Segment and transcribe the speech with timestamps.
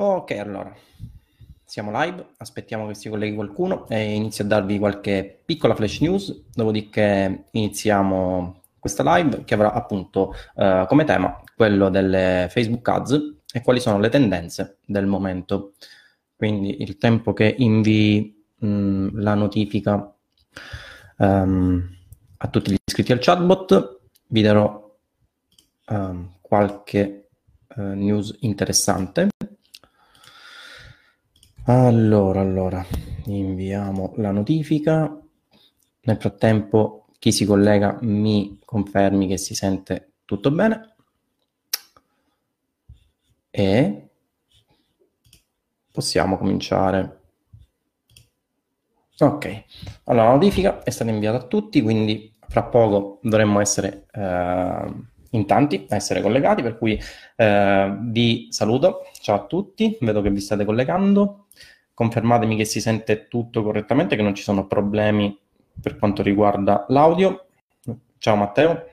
[0.00, 0.72] Ok, allora,
[1.64, 6.44] siamo live, aspettiamo che si colleghi qualcuno e inizio a darvi qualche piccola flash news,
[6.54, 13.60] dopodiché iniziamo questa live che avrà appunto eh, come tema quello delle Facebook Ads e
[13.60, 15.72] quali sono le tendenze del momento.
[16.36, 20.14] Quindi il tempo che invii mh, la notifica
[21.16, 21.96] um,
[22.36, 24.96] a tutti gli iscritti al chatbot, vi darò
[25.88, 27.30] um, qualche
[27.74, 29.30] uh, news interessante.
[31.70, 32.82] Allora, allora,
[33.26, 35.20] inviamo la notifica.
[36.00, 40.94] Nel frattempo, chi si collega mi confermi che si sente tutto bene.
[43.50, 44.08] E
[45.92, 47.20] possiamo cominciare.
[49.18, 49.64] Ok,
[50.04, 54.92] allora la notifica è stata inviata a tutti, quindi fra poco dovremmo essere eh,
[55.30, 57.00] in tanti a essere collegati, per cui
[57.36, 59.02] eh, vi saluto.
[59.20, 61.46] Ciao a tutti, vedo che vi state collegando
[61.98, 65.36] confermatemi che si sente tutto correttamente, che non ci sono problemi
[65.82, 67.46] per quanto riguarda l'audio.
[68.18, 68.86] Ciao Matteo.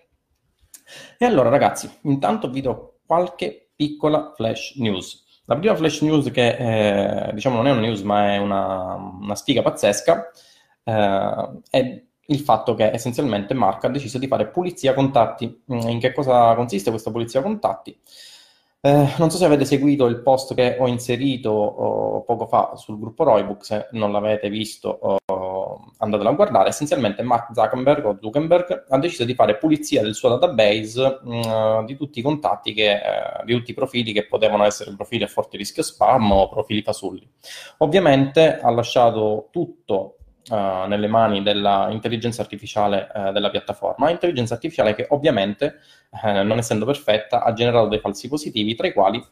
[1.15, 5.23] E allora ragazzi, intanto vi do qualche piccola flash news.
[5.45, 9.35] La prima flash news che eh, diciamo non è una news ma è una, una
[9.35, 10.31] sfiga pazzesca
[10.83, 15.63] eh, è il fatto che essenzialmente Mark ha deciso di fare pulizia contatti.
[15.67, 17.97] In che cosa consiste questa pulizia contatti?
[18.85, 22.99] Eh, non so se avete seguito il post che ho inserito oh, poco fa sul
[22.99, 24.89] gruppo Roybook, se non l'avete visto
[25.25, 26.69] oh, andatelo a guardare.
[26.69, 31.85] Essenzialmente Mark Zuckerberg o Zuckerberg ha deciso di fare pulizia del suo database mh, mm,
[31.85, 35.27] di tutti i contatti, che, eh, di tutti i profili che potevano essere profili a
[35.27, 37.27] forte rischio spam o profili fasulli.
[37.79, 40.17] Ovviamente ha lasciato tutto
[40.49, 45.79] uh, nelle mani dell'intelligenza artificiale uh, della piattaforma, intelligenza artificiale che ovviamente,
[46.09, 49.23] uh, non essendo perfetta, ha generato dei falsi positivi, tra i quali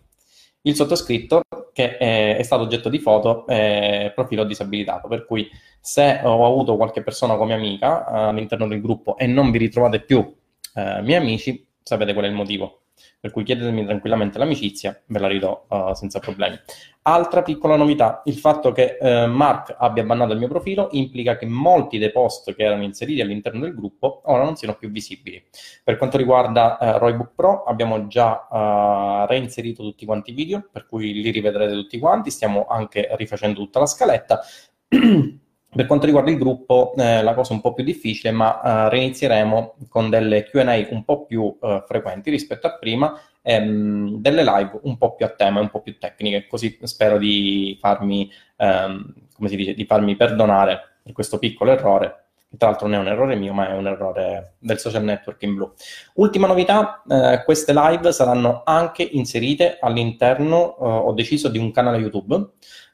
[0.65, 1.41] il sottoscritto
[1.73, 5.49] che è, è stato oggetto di foto e profilo disabilitato, per cui
[5.81, 10.33] se ho avuto qualche persona come amica all'interno del gruppo e non vi ritrovate più
[10.75, 12.82] miei amici, sapete qual è il motivo
[13.19, 16.59] per cui chiedetemi tranquillamente l'amicizia, ve la ridò uh, senza problemi.
[17.03, 21.45] Altra piccola novità, il fatto che uh, Mark abbia bannato il mio profilo implica che
[21.45, 25.43] molti dei post che erano inseriti all'interno del gruppo ora non siano più visibili.
[25.83, 31.13] Per quanto riguarda uh, Roybook Pro abbiamo già reinserito tutti quanti i video, per cui
[31.13, 34.41] li rivedrete tutti quanti, stiamo anche rifacendo tutta la scaletta.
[35.75, 38.89] Per quanto riguarda il gruppo, eh, la cosa è un po' più difficile, ma eh,
[38.89, 44.79] reinizieremo con delle QA un po' più eh, frequenti rispetto a prima, ehm, delle live
[44.83, 49.13] un po' più a tema e un po' più tecniche, così spero di farmi, ehm,
[49.35, 53.07] come si dice, di farmi perdonare per questo piccolo errore, tra l'altro non è un
[53.07, 55.73] errore mio, ma è un errore del social network in blu.
[56.15, 61.97] Ultima novità, eh, queste live saranno anche inserite all'interno, eh, ho deciso, di un canale
[61.97, 62.51] YouTube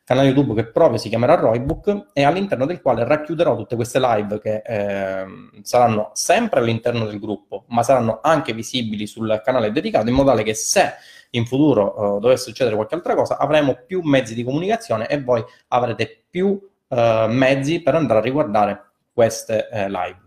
[0.09, 4.39] canale YouTube che proprio si chiamerà Roybook e all'interno del quale racchiuderò tutte queste live
[4.39, 5.25] che eh,
[5.61, 10.41] saranno sempre all'interno del gruppo, ma saranno anche visibili sul canale dedicato in modo tale
[10.41, 10.93] che se
[11.29, 15.43] in futuro uh, dovesse succedere qualche altra cosa avremo più mezzi di comunicazione e voi
[15.67, 16.97] avrete più uh,
[17.27, 20.19] mezzi per andare a riguardare queste uh, live.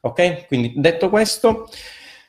[0.00, 0.46] Ok?
[0.46, 1.68] Quindi detto questo,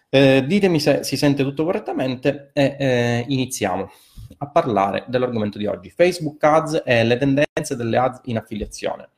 [0.09, 3.89] eh, ditemi se si sente tutto correttamente e eh, iniziamo
[4.37, 9.09] a parlare dell'argomento di oggi, Facebook Ads e le tendenze delle ads in affiliazione.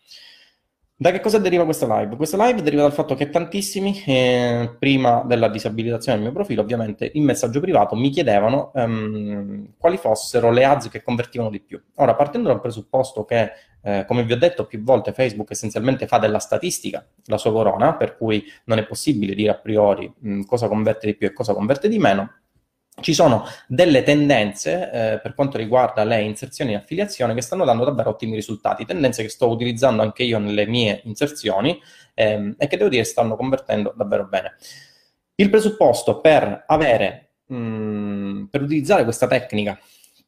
[1.02, 2.18] Da che cosa deriva questa live?
[2.18, 7.10] Questa live deriva dal fatto che tantissimi, eh, prima della disabilitazione del mio profilo, ovviamente
[7.14, 11.82] in messaggio privato mi chiedevano ehm, quali fossero le ads che convertivano di più.
[11.96, 13.50] Ora, partendo dal presupposto che,
[13.82, 17.96] eh, come vi ho detto più volte, Facebook essenzialmente fa della statistica la sua corona,
[17.96, 21.54] per cui non è possibile dire a priori mh, cosa converte di più e cosa
[21.54, 22.39] converte di meno,
[23.02, 27.86] ci sono delle tendenze eh, per quanto riguarda le inserzioni in affiliazione che stanno dando
[27.86, 31.80] davvero ottimi risultati, tendenze che sto utilizzando anche io nelle mie inserzioni
[32.14, 34.56] ehm, e che devo dire stanno convertendo davvero bene.
[35.36, 39.80] Il presupposto per avere, mh, mm, per utilizzare questa tecnica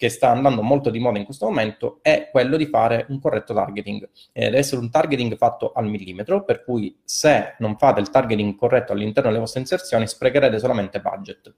[0.02, 3.54] che sta andando molto di moda in questo momento è quello di fare un corretto
[3.54, 4.10] targeting.
[4.32, 8.56] Eh, deve essere un targeting fatto al millimetro, per cui se non fate il targeting
[8.56, 11.54] corretto all'interno delle vostre inserzioni sprecherete solamente budget.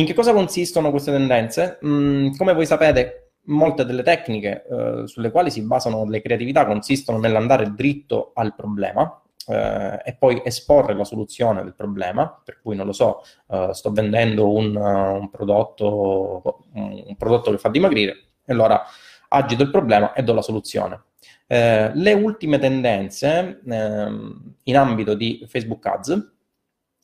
[0.00, 1.78] In che cosa consistono queste tendenze?
[1.84, 7.18] Mm, come voi sapete, molte delle tecniche eh, sulle quali si basano le creatività consistono
[7.18, 12.86] nell'andare dritto al problema eh, e poi esporre la soluzione del problema, per cui non
[12.86, 18.12] lo so, eh, sto vendendo un, uh, un, prodotto, un, prodotto, che fa dimagrire,
[18.46, 18.82] e allora
[19.28, 21.02] agito il problema e do la soluzione.
[21.46, 26.32] Eh, le ultime tendenze ehm, in ambito di Facebook Ads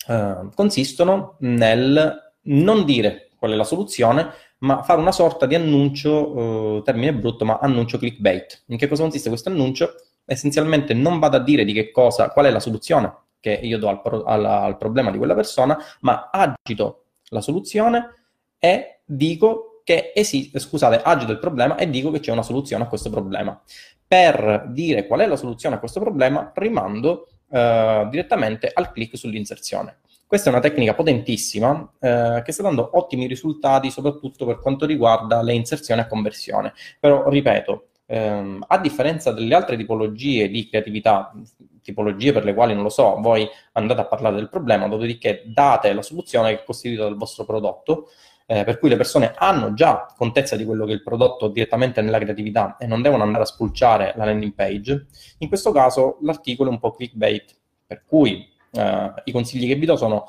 [0.09, 6.79] eh, consistono nel non dire qual è la soluzione, ma fare una sorta di annuncio,
[6.79, 8.65] eh, termine brutto, ma annuncio clickbait.
[8.67, 9.95] In che cosa consiste questo annuncio?
[10.25, 13.89] Essenzialmente non vado a dire di che cosa, qual è la soluzione che io do
[13.89, 18.15] al, al, al problema di quella persona, ma agito la soluzione
[18.59, 22.89] e dico che esiste, scusate, agito il problema e dico che c'è una soluzione a
[22.89, 23.61] questo problema.
[24.09, 29.99] Per dire qual è la soluzione a questo problema, rimando eh, direttamente al click sull'inserzione.
[30.29, 35.41] Questa è una tecnica potentissima eh, che sta dando ottimi risultati, soprattutto per quanto riguarda
[35.41, 36.73] le inserzioni a conversione.
[36.99, 41.33] Però, ripeto, ehm, a differenza delle altre tipologie di creatività,
[41.81, 45.93] tipologie per le quali non lo so, voi andate a parlare del problema, dopodiché date
[45.93, 48.09] la soluzione che è costituita dal vostro prodotto,
[48.47, 52.03] eh, per cui le persone hanno già contezza di quello che è il prodotto direttamente
[52.03, 55.07] nella creatività e non devono andare a spulciare la landing page.
[55.39, 57.57] In questo caso l'articolo è un po' clickbait,
[57.87, 60.29] per cui eh, I consigli che vi do sono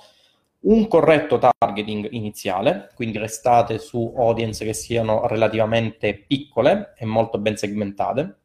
[0.59, 7.55] un corretto targeting iniziale, quindi restate su audience che siano relativamente piccole e molto ben
[7.55, 8.37] segmentate.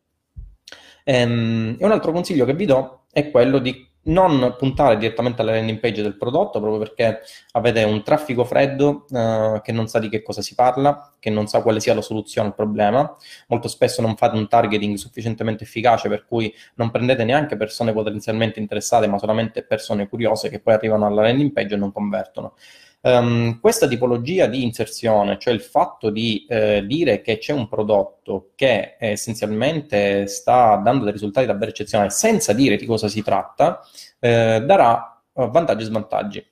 [1.05, 5.53] Ehm, e un altro consiglio che vi do è quello di non puntare direttamente alla
[5.53, 7.21] landing page del prodotto proprio perché
[7.53, 11.47] avete un traffico freddo eh, che non sa di che cosa si parla, che non
[11.47, 13.17] sa quale sia la soluzione al problema.
[13.49, 18.59] Molto spesso non fate un targeting sufficientemente efficace per cui non prendete neanche persone potenzialmente
[18.59, 22.55] interessate, ma solamente persone curiose che poi arrivano alla landing page e non convertono.
[23.05, 28.53] Um, questa tipologia di inserzione, cioè il fatto di eh, dire che c'è un prodotto
[28.55, 33.81] che essenzialmente sta dando dei risultati davvero eccezionali senza dire di cosa si tratta,
[34.21, 36.47] eh, darà eh, vantaggi e svantaggi.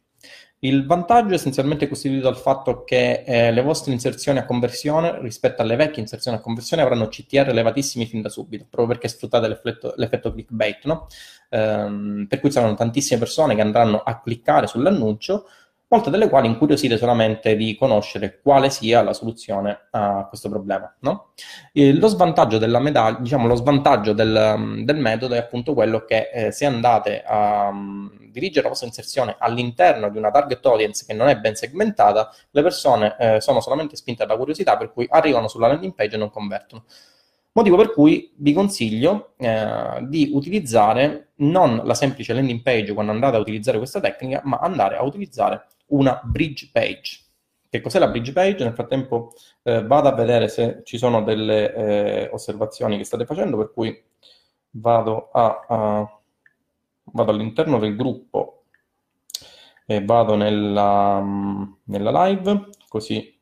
[0.63, 5.63] Il vantaggio è essenzialmente costituito dal fatto che eh, le vostre inserzioni a conversione rispetto
[5.63, 9.95] alle vecchie inserzioni a conversione avranno CTR elevatissimi fin da subito, proprio perché sfruttate l'effetto,
[9.97, 11.07] l'effetto clickbait, no?
[11.49, 15.47] ehm, per cui saranno tantissime persone che andranno a cliccare sull'annuncio
[15.91, 20.95] molte delle quali incuriosite solamente di conoscere quale sia la soluzione a questo problema.
[21.01, 21.33] No?
[21.73, 26.53] lo svantaggio della medaglia, diciamo lo svantaggio del, del metodo è appunto quello che eh,
[26.53, 31.27] se andate a um, dirigere la vostra inserzione all'interno di una target audience che non
[31.27, 35.67] è ben segmentata, le persone eh, sono solamente spinte dalla curiosità, per cui arrivano sulla
[35.67, 36.85] landing page e non convertono.
[37.53, 43.37] Motivo per cui vi consiglio eh, di utilizzare non la semplice landing page quando andate
[43.37, 47.25] a utilizzare questa tecnica, ma andare a utilizzare una bridge page.
[47.69, 48.65] Che cos'è la bridge page?
[48.65, 49.33] Nel frattempo
[49.63, 53.97] eh, vado a vedere se ci sono delle eh, osservazioni che state facendo, per cui
[54.71, 56.21] vado, a, a,
[57.05, 58.65] vado all'interno del gruppo
[59.87, 61.21] e vado nella,
[61.85, 63.39] nella live, così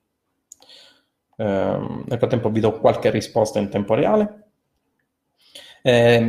[1.41, 4.48] eh, nel frattempo vi do qualche risposta in tempo reale.
[5.89, 6.21] Eh,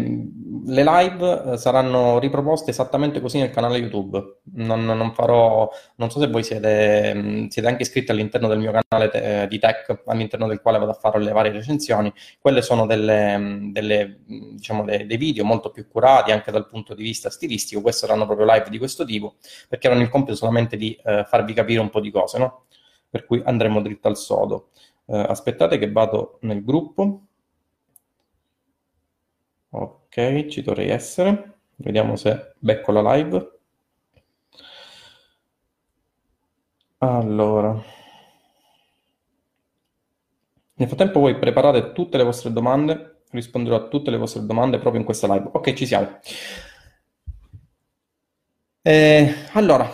[0.67, 4.39] le live eh, saranno riproposte esattamente così nel canale YouTube.
[4.53, 8.71] Non, non, farò, non so se voi siete, mm, siete, anche iscritti all'interno del mio
[8.71, 12.13] canale te, di tech, all'interno del quale vado a fare le varie recensioni.
[12.39, 16.65] Quelle sono delle, mm, delle, mm, diciamo, dei, dei, video molto più curati anche dal
[16.67, 17.81] punto di vista stilistico.
[17.81, 19.35] Queste saranno proprio live di questo tipo,
[19.67, 22.65] perché hanno il compito solamente di eh, farvi capire un po' di cose, no?
[23.09, 24.69] Per cui andremo dritto al sodo.
[25.05, 27.23] Eh, aspettate che vado nel gruppo.
[29.69, 31.59] Ok, ci dovrei essere.
[31.75, 33.59] Vediamo se becco la live.
[36.99, 37.81] Allora.
[40.73, 44.99] Nel frattempo voi preparate tutte le vostre domande, risponderò a tutte le vostre domande proprio
[44.99, 45.49] in questa live.
[45.51, 46.19] Ok, ci siamo.
[48.81, 49.89] Eh, allora,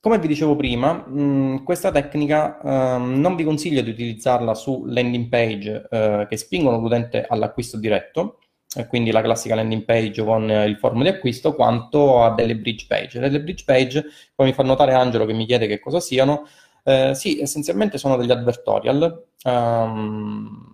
[0.00, 5.28] come vi dicevo prima, mh, questa tecnica eh, non vi consiglio di utilizzarla su landing
[5.28, 8.40] page eh, che spingono l'utente all'acquisto diretto,
[8.88, 13.20] quindi la classica landing page con il form di acquisto, quanto a delle bridge page.
[13.20, 14.04] Delle bridge page,
[14.34, 16.46] come mi fa notare Angelo che mi chiede che cosa siano,
[16.84, 19.24] eh, sì, essenzialmente sono degli advertorial.
[19.44, 20.72] Um,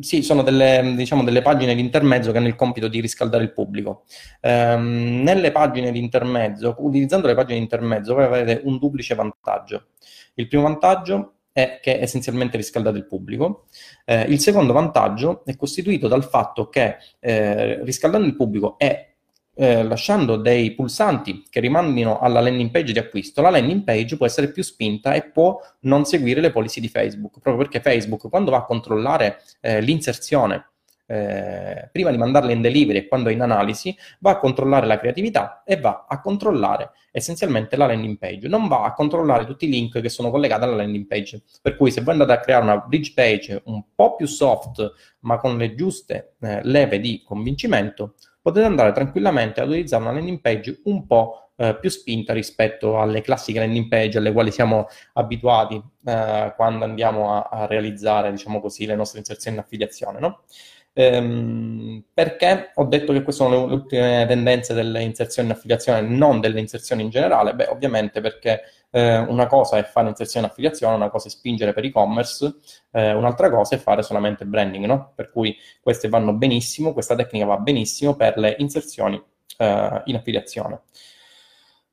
[0.00, 3.52] sì, sono delle, diciamo, delle, pagine di intermezzo che hanno il compito di riscaldare il
[3.52, 4.04] pubblico.
[4.42, 9.88] Um, nelle pagine di intermezzo, utilizzando le pagine di intermezzo, voi avete un duplice vantaggio.
[10.34, 13.66] Il primo vantaggio è che essenzialmente riscaldate il pubblico.
[14.04, 19.06] Eh, il secondo vantaggio è costituito dal fatto che eh, riscaldando il pubblico e
[19.54, 24.24] eh, lasciando dei pulsanti che rimandino alla landing page di acquisto, la landing page può
[24.24, 28.50] essere più spinta e può non seguire le policy di Facebook, proprio perché Facebook quando
[28.50, 30.66] va a controllare eh, l'inserzione
[31.10, 34.96] eh, prima di mandarla in delivery e quando è in analisi, va a controllare la
[34.96, 38.46] creatività e va a controllare essenzialmente la landing page.
[38.46, 41.42] Non va a controllare tutti i link che sono collegati alla landing page.
[41.60, 45.38] Per cui se voi andate a creare una bridge page un po' più soft, ma
[45.38, 50.80] con le giuste eh, leve di convincimento, potete andare tranquillamente ad utilizzare una landing page
[50.84, 56.54] un po' eh, più spinta rispetto alle classiche landing page alle quali siamo abituati eh,
[56.56, 60.44] quando andiamo a, a, realizzare, diciamo così, le nostre inserzioni in affiliazione, no?
[60.92, 66.40] Ehm, perché ho detto che queste sono le ultime tendenze delle inserzioni in affiliazione, non
[66.40, 67.54] delle inserzioni in generale?
[67.54, 71.72] Beh, ovviamente perché eh, una cosa è fare inserzione in affiliazione, una cosa è spingere
[71.72, 72.56] per e-commerce,
[72.90, 75.12] eh, un'altra cosa è fare solamente branding, no?
[75.14, 79.22] Per cui queste vanno benissimo, questa tecnica va benissimo per le inserzioni
[79.58, 80.82] eh, in affiliazione.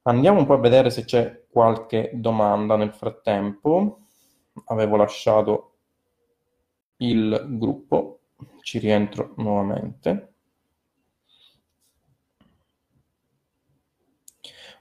[0.04, 4.00] Andiamo un po' a vedere se c'è qualche domanda nel frattempo.
[4.68, 5.74] Avevo lasciato
[6.98, 8.20] il gruppo,
[8.68, 10.34] ci rientro nuovamente.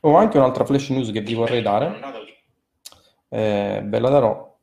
[0.01, 2.01] Ho anche un'altra flash news che vi vorrei dare,
[3.29, 4.59] eh, ve la darò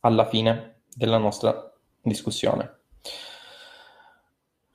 [0.00, 2.73] alla fine della nostra discussione.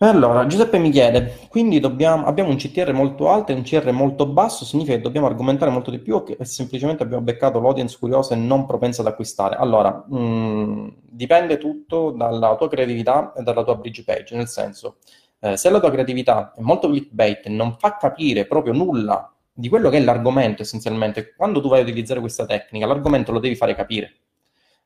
[0.01, 4.25] Allora, Giuseppe mi chiede, quindi dobbiamo, abbiamo un CTR molto alto e un CR molto
[4.27, 8.33] basso, significa che dobbiamo argomentare molto di più o che semplicemente abbiamo beccato l'audience curiosa
[8.33, 9.57] e non propensa ad acquistare?
[9.57, 14.99] Allora, mh, mm, dipende tutto dalla tua creatività e dalla tua bridge page, nel senso,
[15.41, 19.67] eh, se la tua creatività è molto clickbait e non fa capire proprio nulla di
[19.67, 23.55] quello che è l'argomento essenzialmente, quando tu vai a utilizzare questa tecnica, l'argomento lo devi
[23.55, 24.13] fare capire.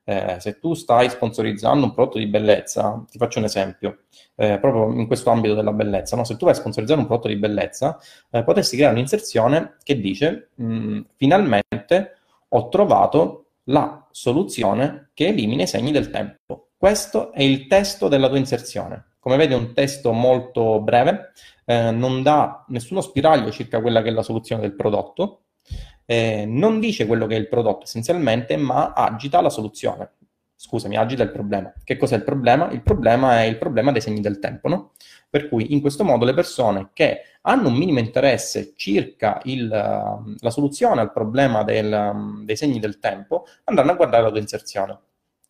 [0.06, 4.00] Eh, se tu stai sponsorizzando un prodotto di bellezza, ti faccio un esempio,
[4.36, 6.26] eh, proprio in questo ambito della bellezza, no?
[6.26, 7.98] se tu vai a sponsorizzare un prodotto di bellezza,
[8.30, 12.18] eh, potresti creare un'inserzione che dice, mh, finalmente
[12.50, 16.70] ho trovato la soluzione che elimina i segni del tempo.
[16.78, 19.12] Questo è il testo della tua inserzione.
[19.20, 21.32] Come vedi è un testo molto breve,
[21.64, 25.43] eh, non dà nessuno spiraglio circa quella che è la soluzione del prodotto,
[26.06, 30.12] eh, non dice quello che è il prodotto essenzialmente, ma agita la soluzione.
[30.56, 31.74] Scusami, agita il problema.
[31.84, 32.70] Che cos'è il problema?
[32.72, 34.92] Il problema è il problema dei segni del tempo, no?
[35.30, 40.50] Per cui in questo modo le persone che hanno un minimo interesse circa il, la
[40.50, 45.00] soluzione al problema del, dei segni del tempo andranno a guardare la tua inserzione.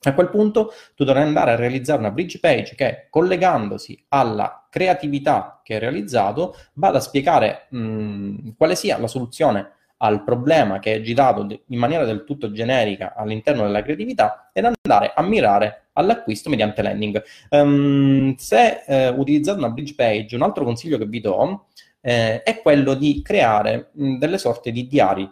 [0.05, 5.61] A quel punto tu dovrai andare a realizzare una bridge page che, collegandosi alla creatività
[5.63, 11.01] che hai realizzato, vada a spiegare mh, quale sia la soluzione al problema che è
[11.01, 16.81] girato in maniera del tutto generica all'interno della creatività ed andare a mirare all'acquisto mediante
[16.81, 17.23] landing.
[17.49, 21.67] Um, se eh, utilizzate una bridge page, un altro consiglio che vi do
[22.01, 25.29] eh, è quello di creare mh, delle sorte di diari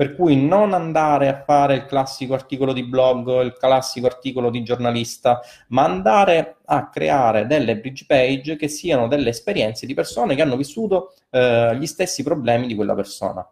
[0.00, 4.62] per cui non andare a fare il classico articolo di blog, il classico articolo di
[4.62, 10.40] giornalista, ma andare a creare delle bridge page che siano delle esperienze di persone che
[10.40, 13.46] hanno vissuto eh, gli stessi problemi di quella persona.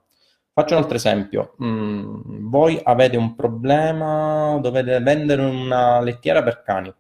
[0.58, 1.54] Faccio un altro esempio.
[1.62, 6.92] Mm, voi avete un problema, dovete vendere una lettiera per cani.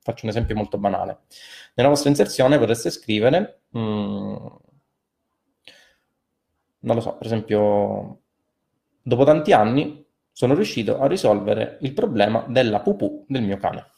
[0.00, 1.18] Faccio un esempio molto banale.
[1.74, 4.36] Nella vostra inserzione potreste scrivere, mm,
[6.78, 8.20] non lo so, per esempio,
[9.02, 13.90] Dopo tanti anni sono riuscito a risolvere il problema della pupù del mio cane.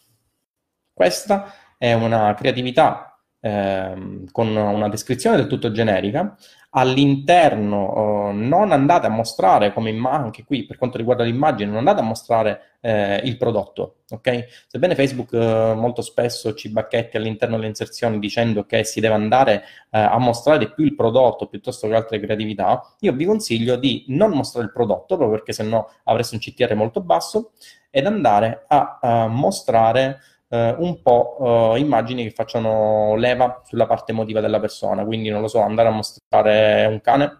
[0.92, 3.13] Questa è una creatività
[3.44, 6.34] ehm, con una descrizione del tutto generica
[6.76, 11.78] all'interno eh, non andate a mostrare come immagine, anche qui per quanto riguarda l'immagine, non
[11.78, 14.46] andate a mostrare eh, il prodotto, ok?
[14.66, 19.62] Sebbene Facebook eh, molto spesso ci bacchetti all'interno delle inserzioni dicendo che si deve andare
[19.90, 24.30] eh, a mostrare più il prodotto piuttosto che altre creatività, io vi consiglio di non
[24.30, 27.52] mostrare il prodotto proprio perché sennò avreste un CTR molto basso
[27.90, 34.12] ed andare a, a mostrare eh, un po' eh, immagini che facciano leva sulla parte
[34.12, 37.38] emotiva della persona, quindi non lo so, andare a mostrare un cane,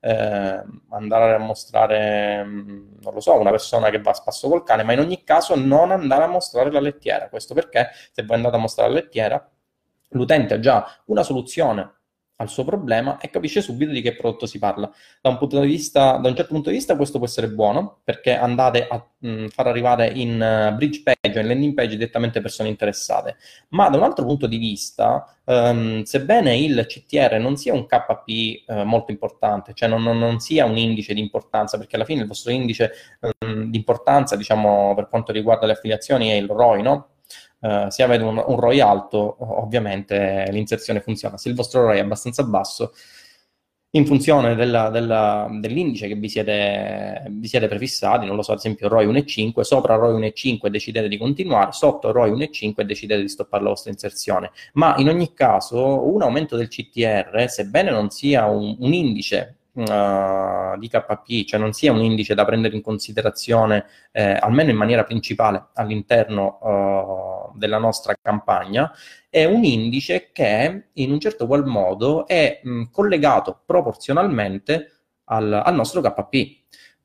[0.00, 4.62] eh, andare a mostrare, mm, non lo so, una persona che va a spasso col
[4.62, 7.28] cane, ma in ogni caso non andare a mostrare la lettiera.
[7.28, 9.50] Questo perché se voi andate a mostrare la lettiera,
[10.10, 11.92] l'utente ha già una soluzione
[12.44, 14.90] al suo problema e capisce subito di che prodotto si parla.
[15.20, 18.86] Da un, vista, da un certo punto di vista questo può essere buono perché andate
[18.86, 22.68] a mh, mm, far arrivare in uh, bridge page o in landing page direttamente persone
[22.68, 23.36] interessate,
[23.70, 28.28] ma da un altro punto di vista, um, sebbene il CTR non sia un KP
[28.28, 32.04] uh, eh, molto importante, cioè non, non, non, sia un indice di importanza, perché alla
[32.04, 32.92] fine il vostro indice
[33.40, 37.08] um, di importanza, diciamo, per quanto riguarda le affiliazioni è il ROI, no?
[37.64, 41.38] Uh, se avete un, un, ROI alto, ovviamente l'inserzione funziona.
[41.38, 42.92] Se il vostro ROI è abbastanza basso,
[43.92, 48.58] in funzione della, della, dell'indice che vi siete, vi siete, prefissati, non lo so, ad
[48.58, 53.62] esempio ROI 1,5, sopra ROI 1,5 decidete di continuare, sotto ROI 1,5 decidete di stoppare
[53.62, 54.50] la vostra inserzione.
[54.74, 60.78] Ma in ogni caso, un aumento del CTR, sebbene non sia un, un indice Uh,
[60.78, 65.02] di KP, cioè non sia un indice da prendere in considerazione, eh, almeno in maniera
[65.02, 68.92] principale, all'interno uh, della nostra campagna
[69.28, 74.92] è un indice che in un certo qual modo è mh, collegato proporzionalmente
[75.24, 76.34] al, al nostro KP.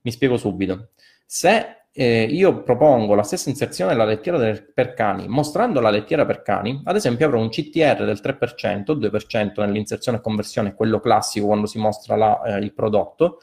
[0.01, 0.89] Mi spiego subito.
[1.25, 6.25] Se eh, io propongo la stessa inserzione della lettiera del, per cani, mostrando la lettiera
[6.25, 11.48] per cani, ad esempio avrò un CTR del 3%, 2% nell'inserzione e conversione, quello classico
[11.48, 13.41] quando si mostra la, eh, il prodotto,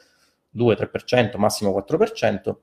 [0.55, 2.55] 2-3%, massimo 4%,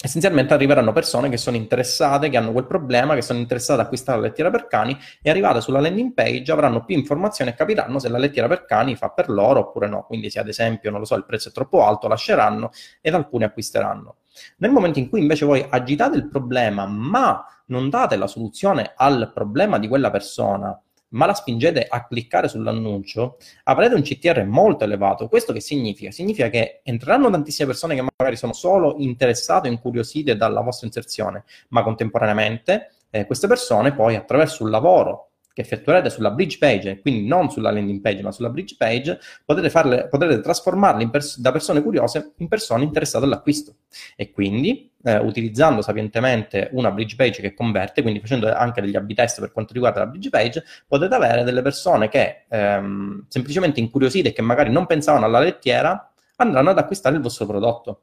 [0.00, 4.20] essenzialmente arriveranno persone che sono interessate, che hanno quel problema, che sono interessate ad acquistare
[4.20, 8.08] la lettiera per cani e arrivate sulla landing page avranno più informazioni e capiranno se
[8.08, 10.04] la lettiera per cani fa per loro oppure no.
[10.04, 12.70] Quindi se ad esempio, non lo so, il prezzo è troppo alto, lasceranno
[13.00, 14.16] ed alcuni acquisteranno.
[14.58, 19.30] Nel momento in cui invece voi agitate il problema ma non date la soluzione al
[19.32, 20.78] problema di quella persona,
[21.10, 25.28] ma la spingete a cliccare sull'annuncio, avrete un CTR molto elevato.
[25.28, 26.10] Questo che significa?
[26.10, 31.44] Significa che entreranno tantissime persone che magari sono solo interessate o incuriosite dalla vostra inserzione,
[31.68, 37.28] ma contemporaneamente eh, queste persone poi attraverso un lavoro che effettuerete sulla bridge page, quindi
[37.28, 41.80] non sulla landing page, ma sulla bridge page, potete, farle, potete trasformarle pers- da persone
[41.80, 43.76] curiose in persone interessate all'acquisto.
[44.16, 49.04] E quindi, eh, utilizzando sapientemente una bridge page che converte, quindi facendo anche degli a
[49.14, 54.30] test per quanto riguarda la bridge page, potete avere delle persone che ehm, semplicemente incuriosite
[54.30, 58.00] e che magari non pensavano alla lettiera, andranno ad acquistare il vostro prodotto.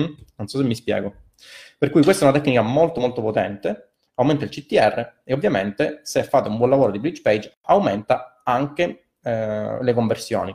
[0.00, 0.12] Mm?
[0.36, 1.14] Non so se mi spiego.
[1.78, 6.22] Per cui questa è una tecnica molto molto potente aumenta il CTR e ovviamente se
[6.22, 10.54] fate un buon lavoro di bridge page aumenta anche eh, le conversioni.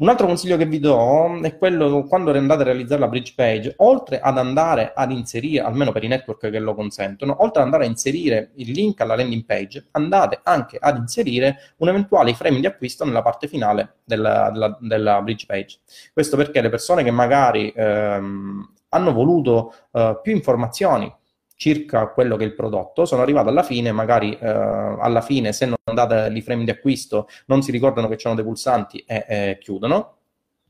[0.00, 3.74] Un altro consiglio che vi do è quello quando andate a realizzare la bridge page,
[3.78, 7.84] oltre ad andare ad inserire, almeno per i network che lo consentono, oltre ad andare
[7.84, 12.66] a inserire il link alla landing page, andate anche ad inserire un eventuale frame di
[12.66, 15.80] acquisto nella parte finale della, della, della bridge page.
[16.12, 21.12] Questo perché le persone che magari ehm, hanno voluto eh, più informazioni
[21.58, 25.66] circa quello che è il prodotto, sono arrivato alla fine, magari eh, alla fine se
[25.66, 29.58] non date i frame di acquisto non si ricordano che c'erano dei pulsanti e, e
[29.60, 30.18] chiudono,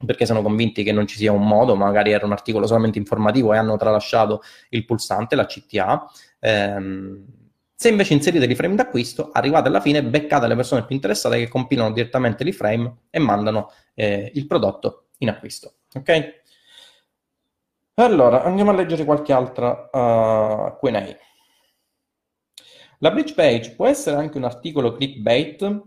[0.05, 3.53] perché sono convinti che non ci sia un modo, magari era un articolo solamente informativo
[3.53, 4.41] e hanno tralasciato
[4.71, 6.11] il pulsante, la CTA.
[6.41, 7.25] Ehm,
[7.75, 11.49] se invece inserite i frame d'acquisto, arrivate alla fine, beccate le persone più interessate che
[11.49, 15.75] compilano direttamente i frame e mandano eh, il prodotto in acquisto.
[15.95, 16.41] Ok?
[18.01, 21.17] Allora, andiamo a leggere qualche altra uh, Q&A.
[22.99, 25.83] La bridge page può essere anche un articolo clickbait?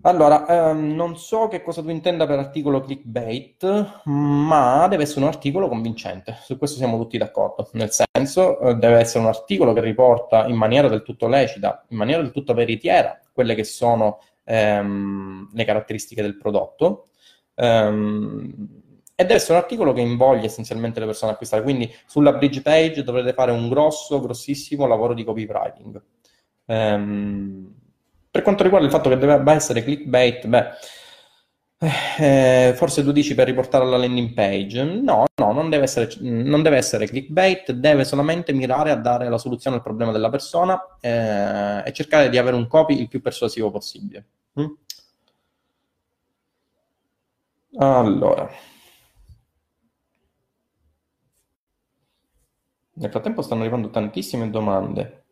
[0.00, 5.28] Allora, ehm, non so che cosa tu intenda per articolo clickbait, ma deve essere un
[5.28, 6.36] articolo convincente.
[6.42, 7.70] Su questo siamo tutti d'accordo.
[7.74, 11.96] Nel senso, eh, deve essere un articolo che riporta in maniera del tutto lecita, in
[11.96, 17.10] maniera del tutto veritiera, quelle che sono ehm, le caratteristiche del prodotto.
[17.54, 18.82] Ehm,
[19.24, 21.62] e deve essere un articolo che invoglia essenzialmente le persone a acquistare.
[21.62, 26.00] Quindi sulla bridge page dovrete fare un grosso, grossissimo lavoro di copywriting.
[26.66, 27.74] Ehm,
[28.30, 30.66] per quanto riguarda il fatto che debba essere clickbait, beh,
[32.18, 34.82] eh, forse tu dici per riportare alla landing page.
[34.82, 39.38] No, no, non deve, essere, non deve essere clickbait, deve solamente mirare a dare la
[39.38, 43.70] soluzione al problema della persona eh, e cercare di avere un copy il più persuasivo
[43.70, 44.26] possibile.
[44.60, 44.66] Mm?
[47.78, 48.73] Allora.
[52.96, 55.22] Nel frattempo stanno arrivando tantissime domande.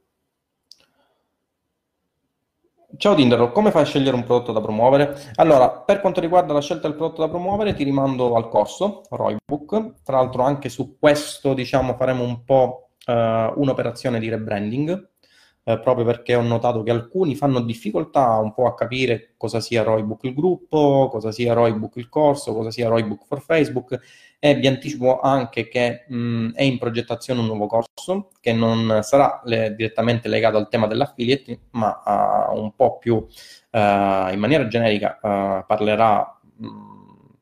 [2.97, 5.17] Ciao Tindaro, come fai a scegliere un prodotto da promuovere?
[5.37, 10.03] Allora, per quanto riguarda la scelta del prodotto da promuovere, ti rimando al corso Roybook.
[10.03, 15.11] Tra l'altro anche su questo, diciamo, faremo un po' uh, un'operazione di rebranding,
[15.65, 19.83] uh, proprio perché ho notato che alcuni fanno difficoltà un po' a capire cosa sia
[19.83, 23.99] Roybook il gruppo, cosa sia Roybook il corso, cosa sia Roybook for Facebook
[24.45, 29.41] e vi anticipo anche che mh, è in progettazione un nuovo corso che non sarà
[29.45, 33.27] le, direttamente legato al tema dell'affiliate, ma uh, un po' più uh,
[33.71, 36.67] in maniera generica uh, parlerà, mh,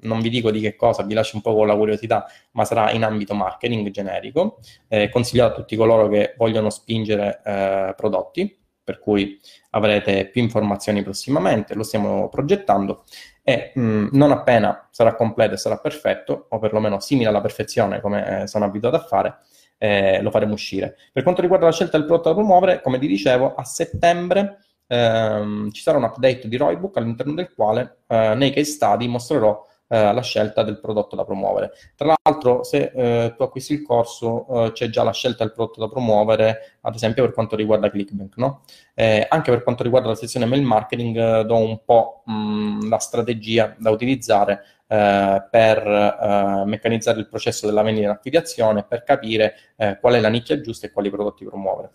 [0.03, 2.91] non vi dico di che cosa, vi lascio un po' con la curiosità, ma sarà
[2.93, 4.59] in ambito marketing generico,
[4.89, 9.39] eh, consigliato a tutti coloro che vogliono spingere eh, prodotti, per cui
[9.71, 13.05] avrete più informazioni prossimamente, lo stiamo progettando
[13.43, 18.01] e mh, mm, non appena sarà completo e sarà perfetto, o perlomeno simile alla perfezione
[18.01, 19.39] come eh, sono abituato a fare,
[19.79, 20.97] eh, lo faremo uscire.
[21.13, 25.71] Per quanto riguarda la scelta del prodotto da promuovere, come vi dicevo, a settembre ehm,
[25.71, 30.13] ci sarà un update di Roybook all'interno del quale eh, nei case study mostrerò eh,
[30.13, 31.73] la scelta del prodotto da promuovere.
[31.97, 35.81] Tra l'altro, se eh, tu acquisti il corso, eh, c'è già la scelta del prodotto
[35.81, 38.63] da promuovere, ad esempio per quanto riguarda Clickbank, no?
[38.95, 42.89] Eh, anche per quanto riguarda la sezione mail marketing, eh, do un po' mh, mm,
[42.89, 49.55] la strategia da utilizzare eh, per meccanizzare il processo della vendita in affiliazione, per capire
[50.01, 51.91] qual è la nicchia giusta e quali prodotti promuovere.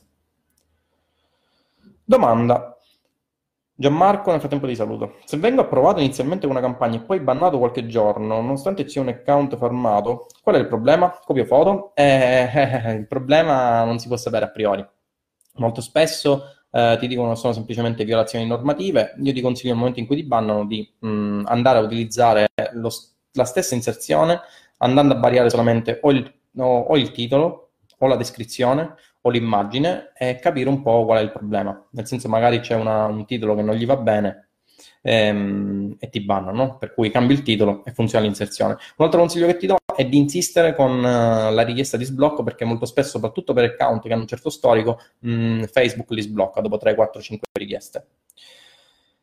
[2.03, 2.74] Domanda.
[3.77, 5.15] Gianmarco, nel frattempo ti saluto.
[5.25, 9.09] Se vengo approvato inizialmente con una campagna e poi bannato qualche giorno, nonostante sia un
[9.09, 11.19] account farmato, qual è il problema?
[11.23, 11.91] Copio foto?
[11.93, 14.85] Eh, eh, il problema non si può sapere a priori.
[15.55, 19.13] Molto spesso eh, ti dicono che sono semplicemente violazioni normative.
[19.21, 22.89] Io ti consiglio nel momento in cui ti bannano di mh, andare a utilizzare lo,
[23.33, 24.39] la stessa inserzione
[24.77, 30.11] andando a variare solamente o il, o, o il titolo o la descrizione o l'immagine
[30.15, 31.87] e capire un po' qual è il problema.
[31.91, 34.49] Nel senso, magari c'è una, un titolo che non gli va bene
[35.01, 38.77] ehm, e ti bannano, per cui cambi il titolo e funziona l'inserzione.
[38.97, 42.43] Un altro consiglio che ti do è di insistere con uh, la richiesta di sblocco
[42.43, 46.61] perché molto spesso, soprattutto per account che hanno un certo storico, mh, Facebook li sblocca
[46.61, 48.07] dopo 3, 4, 5 richieste.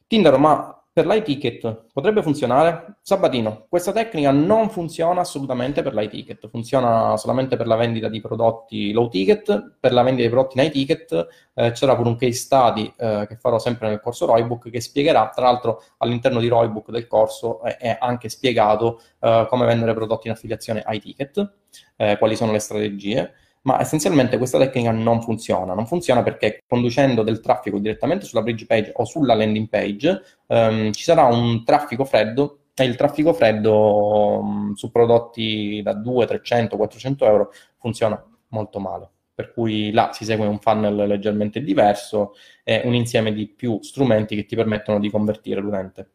[0.08, 2.98] Tinder, ma per l'iTicket potrebbe funzionare?
[3.00, 8.92] Sabatino, questa tecnica non funziona assolutamente per l'iTicket, funziona solamente per la vendita di prodotti
[8.92, 12.92] low ticket, per la vendita di prodotti in iTicket eh, c'era pure un case study
[12.98, 17.06] eh, che farò sempre nel corso Roybook che spiegherà, tra l'altro all'interno di Roybook del
[17.06, 21.52] corso eh, è anche spiegato eh, come vendere prodotti in affiliazione iTicket,
[21.96, 25.74] eh, quali sono le strategie ma essenzialmente questa tecnica non funziona.
[25.74, 30.92] Non funziona perché conducendo del traffico direttamente sulla bridge page o sulla landing page ehm,
[30.92, 36.76] ci sarà un traffico freddo e il traffico freddo um, su prodotti da 200, 300,
[36.76, 39.10] 400 euro funziona molto male.
[39.34, 44.36] Per cui là si segue un funnel leggermente diverso e un insieme di più strumenti
[44.36, 46.10] che ti permettono di convertire l'utente.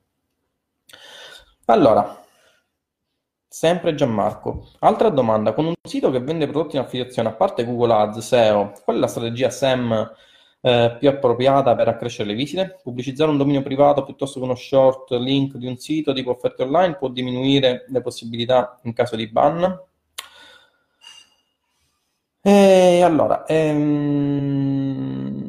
[1.65, 2.25] Allora,
[3.57, 4.67] Sempre Gianmarco.
[4.81, 8.71] Altra domanda, con un sito che vende prodotti in affiliazione, a parte Google Ads, SEO,
[8.83, 10.11] qual è la strategia SEM
[10.61, 12.77] eh, più appropriata per accrescere le visite?
[12.83, 16.97] Pubblicizzare un dominio privato piuttosto che uno short link di un sito tipo offerte online
[16.97, 19.81] può diminuire le possibilità in caso di ban?
[22.43, 25.47] E allora, ehm...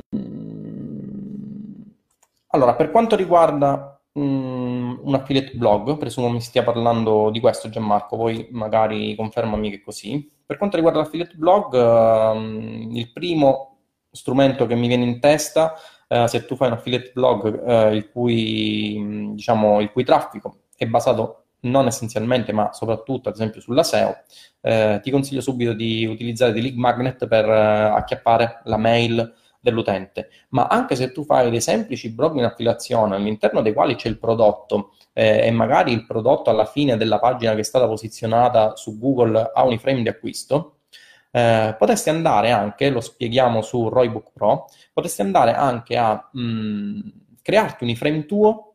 [2.47, 8.49] allora, per quanto riguarda un affiliate blog, presumo mi stia parlando di questo Gianmarco, poi
[8.51, 10.31] magari confermami che è così.
[10.45, 13.77] Per quanto riguarda l'affiliate blog, ehm, il primo
[14.11, 15.75] strumento che mi viene in testa,
[16.09, 20.87] eh, se tu fai un affiliate blog eh, il, cui, diciamo, il cui traffico è
[20.87, 24.17] basato non essenzialmente, ma soprattutto ad esempio sulla SEO,
[24.61, 29.35] eh, ti consiglio subito di utilizzare dei lead magnet per acchiappare la mail
[29.69, 30.31] dell'utente.
[30.51, 34.19] Ma anche se tu fai dei semplici blog in affiliazione all'interno dei quali c'è il
[34.19, 38.99] prodotto eh, e magari il prodotto alla fine della pagina che è stata posizionata su
[38.99, 40.79] Google ha un iframe di acquisto,
[41.31, 47.01] eh, potresti andare anche, lo spieghiamo su Roybook Pro, potresti andare anche a mh, mm,
[47.43, 48.75] crearti un iframe tuo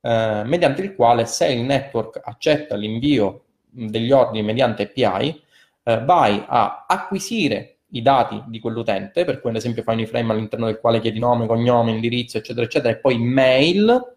[0.00, 5.42] eh, mediante il quale se il network accetta l'invio degli ordini mediante API,
[5.84, 10.32] eh, vai a acquisire i dati di quell'utente, per cui ad esempio fai un iframe
[10.32, 14.14] all'interno del quale chiedi nome, cognome, indirizzo, eccetera, eccetera, e poi mail,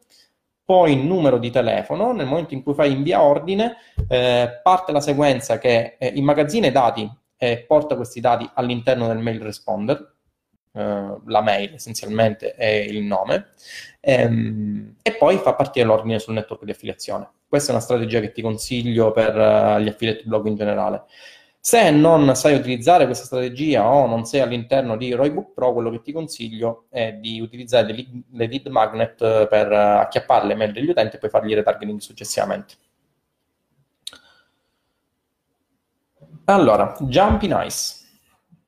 [0.63, 3.75] poi numero di telefono, nel momento in cui fai invia ordine,
[4.07, 9.19] eh, parte la sequenza che eh, immagazzina i dati e porta questi dati all'interno del
[9.19, 10.13] mail responder,
[10.71, 13.49] eh, la mail essenzialmente è il nome,
[13.99, 17.29] ehm, e poi fa partire l'ordine sul network di affiliazione.
[17.47, 21.03] Questa è una strategia che ti consiglio per uh, gli affiliate blog in generale.
[21.67, 26.03] Se non sai utilizzare questa strategia o non sei all'interno di Roybook Pro, quello che
[26.03, 31.19] ti consiglio è di utilizzare le lead magnet per acchiappare le mail degli utenti e
[31.19, 32.75] poi fargli retargeting successivamente.
[36.43, 37.95] Allora, Jumpy Nice.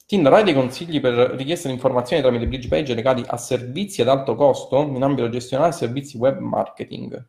[0.07, 4.07] Tinder, hai dei consigli per richiesta di informazioni tramite bridge page legati a servizi ad
[4.07, 7.27] alto costo in ambito gestionale e servizi web marketing?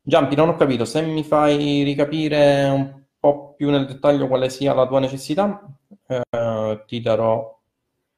[0.00, 4.74] Jumpy, non ho capito, se mi fai ricapire un po' più nel dettaglio quale sia
[4.74, 5.66] la tua necessità,
[6.06, 7.58] eh, ti darò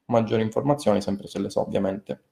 [0.07, 2.23] maggiori informazioni, sempre se le so ovviamente.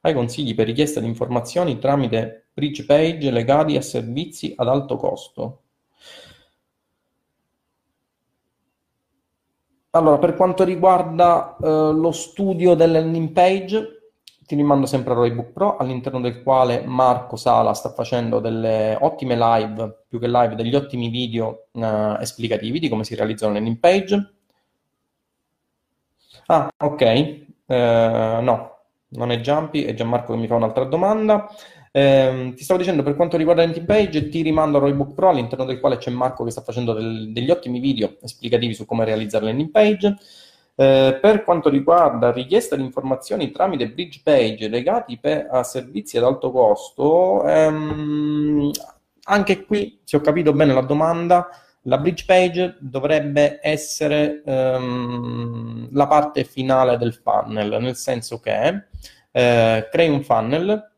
[0.00, 5.60] Hai consigli per richiesta di informazioni tramite bridge page legati a servizi ad alto costo?
[9.90, 13.95] Allora, per quanto riguarda eh, lo studio delle landing page,
[14.46, 19.36] ti rimando sempre a Roybook Pro, all'interno del quale Marco Sala sta facendo delle ottime
[19.36, 23.78] live, più che live, degli ottimi video uh, esplicativi di come si realizzano le landing
[23.78, 24.34] page.
[26.46, 27.44] Ah, ok.
[27.66, 27.74] Uh,
[28.42, 28.78] no,
[29.08, 31.48] non è Jumpy, è Gianmarco che mi fa un'altra domanda.
[31.90, 35.64] Eh, ti stavo dicendo, per quanto riguarda landing page, ti rimando a Roybook Pro, all'interno
[35.64, 39.46] del quale c'è Marco che sta facendo del, degli ottimi video esplicativi su come realizzare
[39.46, 40.16] le landing page.
[40.78, 46.24] Eh, per quanto riguarda richiesta di informazioni tramite bridge page legati per, a servizi ad
[46.24, 48.70] alto costo, ehm,
[49.24, 51.48] anche qui, se ho capito bene la domanda,
[51.82, 58.84] la bridge page dovrebbe essere ehm, la parte finale del funnel, nel senso che
[59.32, 60.95] eh, crei un funnel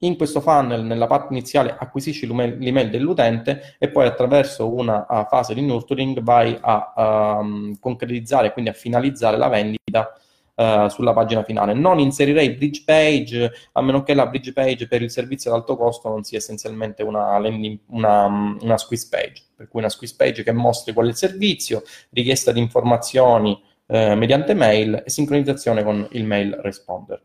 [0.00, 5.62] in questo funnel, nella parte iniziale, acquisisci l'email dell'utente e poi attraverso una fase di
[5.62, 10.12] nurturing vai a um, concretizzare, quindi a finalizzare la vendita
[10.54, 11.74] uh, sulla pagina finale.
[11.74, 15.76] Non inserirei bridge page, a meno che la bridge page per il servizio ad alto
[15.76, 18.26] costo non sia essenzialmente una, landing, una,
[18.60, 22.52] una squeeze page, per cui una squeeze page che mostri qual è il servizio, richiesta
[22.52, 27.20] di informazioni uh, mediante mail e sincronizzazione con il mail responder.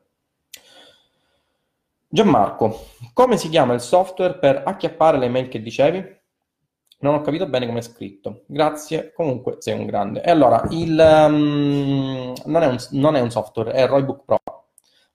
[2.14, 6.22] Gianmarco, come si chiama il software per acchiappare le mail che dicevi?
[7.00, 8.44] Non ho capito bene come è scritto.
[8.46, 10.22] Grazie, comunque sei un grande.
[10.22, 14.40] E allora, il, um, non, è un, non, è un, software, è Roybook Pro.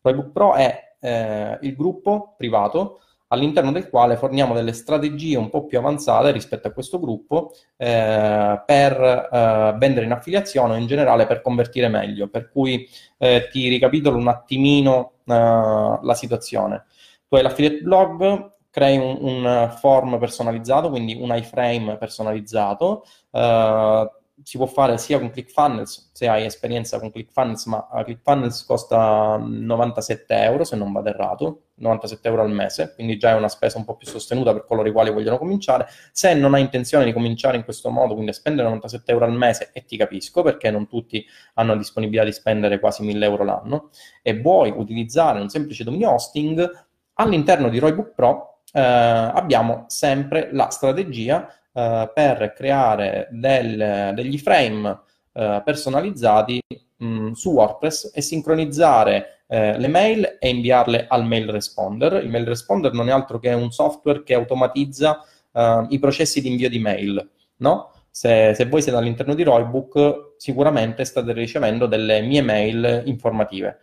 [0.01, 5.67] Roybook Pro è eh, il gruppo privato all'interno del quale forniamo delle strategie un po'
[5.67, 11.27] più avanzate rispetto a questo gruppo eh, per eh, vendere in affiliazione o in generale
[11.27, 12.29] per convertire meglio.
[12.29, 12.89] Per cui
[13.19, 16.87] eh, ti ricapitolo un attimino eh, la situazione.
[17.29, 24.11] Tu hai l'affiliate blog, crei un, un form personalizzato, quindi un iframe personalizzato, eh,
[24.43, 29.37] si può fare sia con ClickFunnels, se hai esperienza con ClickFunnels, ma uh, ClickFunnels costa
[29.37, 33.79] 97 euro, se non vado errato, 97 euro al mese, quindi già è una spesa
[33.79, 35.87] un po' più sostenuta per coloro i quali vogliono cominciare.
[36.13, 39.33] Se non hai intenzione di cominciare in questo modo, quindi a spendere 97 euro al
[39.33, 41.25] mese, e ti capisco perché non tutti
[41.55, 43.91] hanno la disponibilità di spendere quasi 1000 euro l'anno,
[44.23, 50.69] e vuoi utilizzare un semplice dominio hosting, all'interno di Roybook Pro eh, abbiamo sempre la
[50.71, 55.01] strategia eh, per creare del, degli frame
[55.33, 56.61] eh, personalizzati
[56.97, 62.23] mh, mm, su WordPress e sincronizzare eh, le mail e inviarle al mail responder.
[62.23, 66.49] Il mail responder non è altro che un software che automatizza eh, i processi di
[66.49, 67.93] invio di mail, no?
[68.11, 73.79] Se, se, voi siete all'interno di Roybook, sicuramente state ricevendo delle mie mail informative.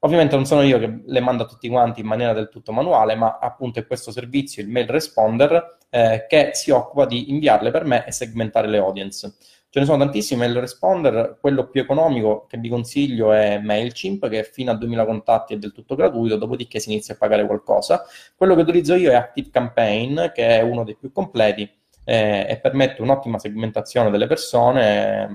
[0.00, 3.16] Ovviamente non sono io che le mando a tutti quanti in maniera del tutto manuale,
[3.16, 7.84] ma appunto è questo servizio, il mail responder, eh, che si occupa di inviarle per
[7.84, 9.34] me e segmentare le audience.
[9.72, 14.42] Ce ne sono tantissimi mail responder, quello più economico che vi consiglio è MailChimp, che
[14.42, 18.04] fino a 2000 contatti è del tutto gratuito, dopodiché si inizia a pagare qualcosa.
[18.34, 21.70] Quello che utilizzo io è ActiveCampaign, che è uno dei più completi
[22.02, 25.28] eh, e permette un'ottima segmentazione delle persone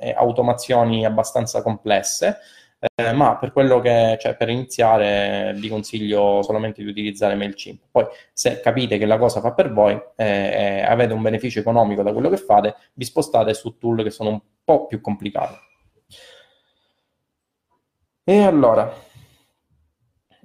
[0.00, 2.38] eh, automazioni abbastanza complesse.
[2.82, 7.82] Eh, ma per quello che, cioè, per iniziare vi consiglio solamente di utilizzare MailChimp.
[7.90, 11.60] Poi, se capite che la cosa fa per voi e eh, eh, avete un beneficio
[11.60, 15.54] economico da quello che fate, vi spostate su tool che sono un po' più complicati.
[18.24, 18.90] E allora,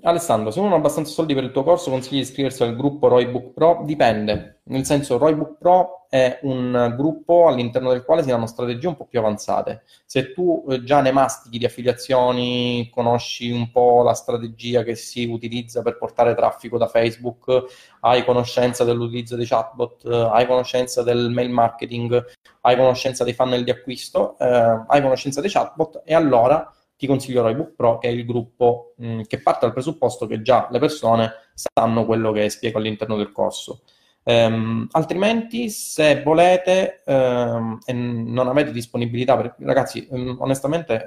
[0.07, 3.07] Alessandro, se uno ha abbastanza soldi per il tuo corso, consigli di iscriversi al gruppo
[3.07, 3.81] Roybook Pro?
[3.85, 8.95] Dipende, nel senso Roybook Pro è un gruppo all'interno del quale si danno strategie un
[8.95, 9.81] po' più avanzate.
[10.05, 15.25] Se tu eh, già ne mastichi di affiliazioni, conosci un po' la strategia che si
[15.25, 17.63] utilizza per portare traffico da Facebook,
[18.01, 22.23] hai conoscenza dell'utilizzo dei chatbot, hai conoscenza del mail marketing,
[22.61, 27.41] hai conoscenza dei funnel di acquisto, eh, hai conoscenza dei chatbot e allora ti consiglio
[27.41, 30.79] Roybook Pro, che è il gruppo mh, mm, che parte dal presupposto che già le
[30.79, 33.81] persone sanno quello che spiego all'interno del corso.
[34.23, 41.05] Um, altrimenti, se volete um, e non avete disponibilità, per, ragazzi, um, onestamente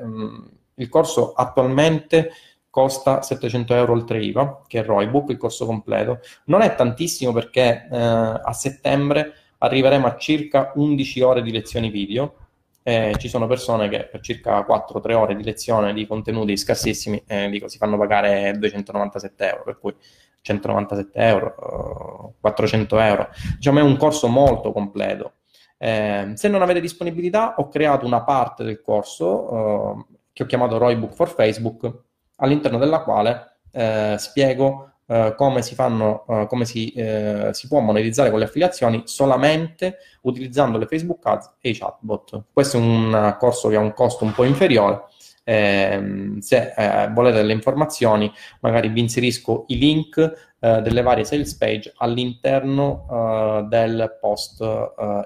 [0.74, 2.30] il corso attualmente
[2.70, 6.20] costa 700 euro oltre IVA, che è Roybook, il corso completo.
[6.44, 12.47] Non è tantissimo perché uh, a settembre arriveremo a circa 11 ore di lezioni video
[12.88, 17.50] eh, ci sono persone che per circa 4-3 ore di lezione di contenuti scarsissimi eh,
[17.50, 19.94] dico, si fanno pagare 297 euro, per cui
[20.40, 23.28] 197 euro, 400 euro.
[23.56, 25.34] Diciamo è un corso molto completo.
[25.76, 30.78] Eh, se non avete disponibilità, ho creato una parte del corso eh, che ho chiamato
[30.78, 31.92] Roybook for Facebook,
[32.36, 37.80] all'interno della quale eh, spiego Uh, come si fanno, uh, come si, uh, si, può
[37.80, 42.42] monetizzare con le affiliazioni solamente utilizzando le Facebook Ads e i chatbot.
[42.52, 45.04] Questo è un corso che ha un costo un po' inferiore.
[45.44, 46.74] Eh, se
[47.14, 54.62] volete delle informazioni, magari vi inserisco i link delle varie sales page all'interno del post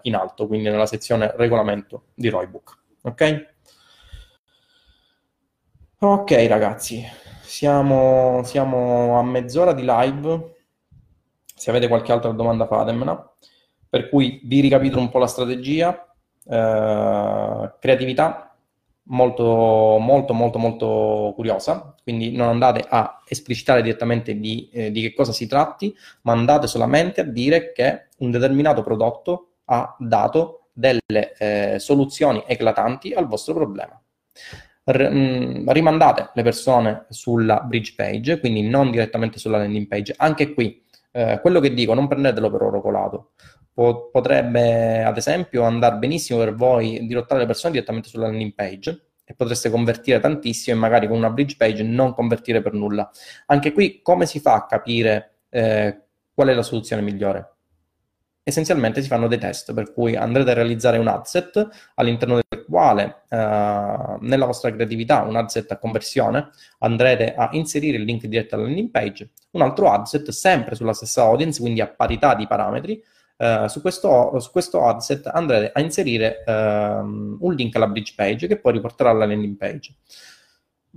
[0.02, 2.78] in alto, quindi nella sezione regolamento di Roybook.
[3.02, 3.51] Ok?
[6.04, 7.00] Ok, ragazzi,
[7.42, 10.54] siamo, siamo a mezz'ora di live.
[11.54, 13.32] Se avete qualche altra domanda fatemela.
[13.88, 16.12] Per cui vi ricapitolo un po' la strategia.
[16.44, 18.52] Eh, creatività
[19.04, 21.94] molto, molto, molto, molto curiosa.
[22.02, 26.66] Quindi non andate a esplicitare direttamente di, eh, di che cosa si tratti, ma andate
[26.66, 33.54] solamente a dire che un determinato prodotto ha dato delle eh, soluzioni eclatanti al vostro
[33.54, 33.96] problema.
[34.84, 40.14] Mh, rimandate le persone sulla bridge page, quindi non direttamente sulla landing page.
[40.16, 43.32] Anche qui, eh, quello che dico, non prendetelo per oro colato.
[43.72, 49.06] Po- potrebbe, ad esempio, andare benissimo per voi dirottare le persone direttamente sulla landing page
[49.24, 53.08] e potreste convertire tantissimo e magari con una bridge page non convertire per nulla.
[53.46, 56.02] Anche qui, come si fa a capire eh,
[56.34, 57.50] qual è la soluzione migliore?
[58.42, 63.22] Essenzialmente si fanno dei test, per cui andrete a realizzare un adset all'interno del quale
[63.28, 63.36] eh,
[64.20, 68.90] nella vostra creatività, un adset a conversione, andrete a inserire il link diretto alla landing
[68.90, 73.02] page, un altro adset sempre sulla stessa audience, quindi a parità di parametri,
[73.34, 78.46] Uh, su, questo, su, questo, adset andrete a inserire uh, un link alla bridge page
[78.46, 79.94] che poi riporterà alla landing page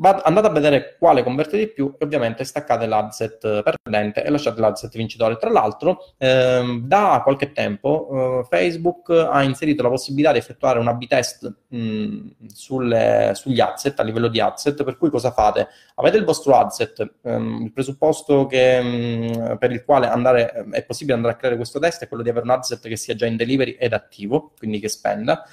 [0.01, 4.93] andate a vedere quale converte di più e ovviamente staccate l'adset perdente e lasciate l'adset
[4.95, 5.37] vincitore.
[5.37, 10.87] Tra l'altro, ehm, da qualche tempo eh, Facebook ha inserito la possibilità di effettuare un
[10.87, 15.67] A-B test mh, sulle, sugli adset, a livello di adset, per cui cosa fate?
[15.95, 21.15] Avete il vostro adset, ehm, il presupposto che, mh, per il quale andare, è possibile
[21.15, 23.37] andare a creare questo test è quello di avere un adset che sia già in
[23.37, 25.45] delivery ed attivo, quindi che spenda.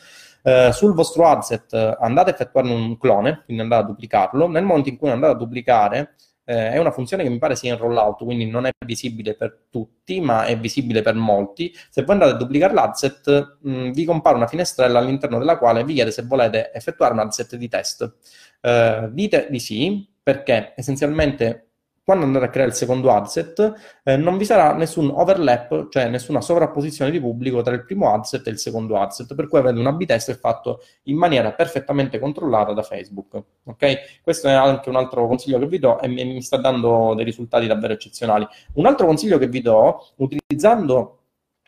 [0.45, 4.49] Eh, sul vostro adset eh, andate a effettuare un clone, quindi andate a duplicarlo.
[4.49, 7.73] Nel momento in cui andate a duplicare, eh, è una funzione che mi pare sia
[7.73, 11.73] in rollout, quindi non è visibile per tutti, ma è visibile per molti.
[11.91, 15.85] Se voi andate a duplicare l'adset, mh, mm, vi compare una finestrella all'interno della quale
[15.85, 18.15] vi chiede se volete effettuare un adset di test.
[18.61, 21.72] Eh, dite di sì, perché essenzialmente
[22.05, 26.41] quando andrete a creare il secondo adset, eh, non vi sarà nessun overlap, cioè nessuna
[26.41, 29.87] sovrapposizione di pubblico tra il primo adset e il secondo adset, per cui avete un
[29.87, 30.05] A-B
[30.39, 33.43] fatto in maniera perfettamente controllata da Facebook.
[33.65, 34.21] Ok?
[34.23, 37.25] Questo è anche un altro consiglio che vi do e mi, mi sta dando dei
[37.25, 38.47] risultati davvero eccezionali.
[38.75, 41.19] Un altro consiglio che vi do, utilizzando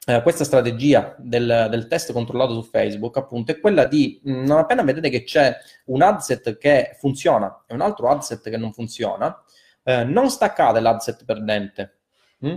[0.07, 4.83] eh, questa strategia del, del, test controllato su Facebook, appunto, è quella di non appena
[4.83, 9.43] vedete che c'è un adset che funziona e un altro adset che non funziona,
[9.85, 12.01] eh, non staccate l'adset perdente.
[12.45, 12.57] Mm?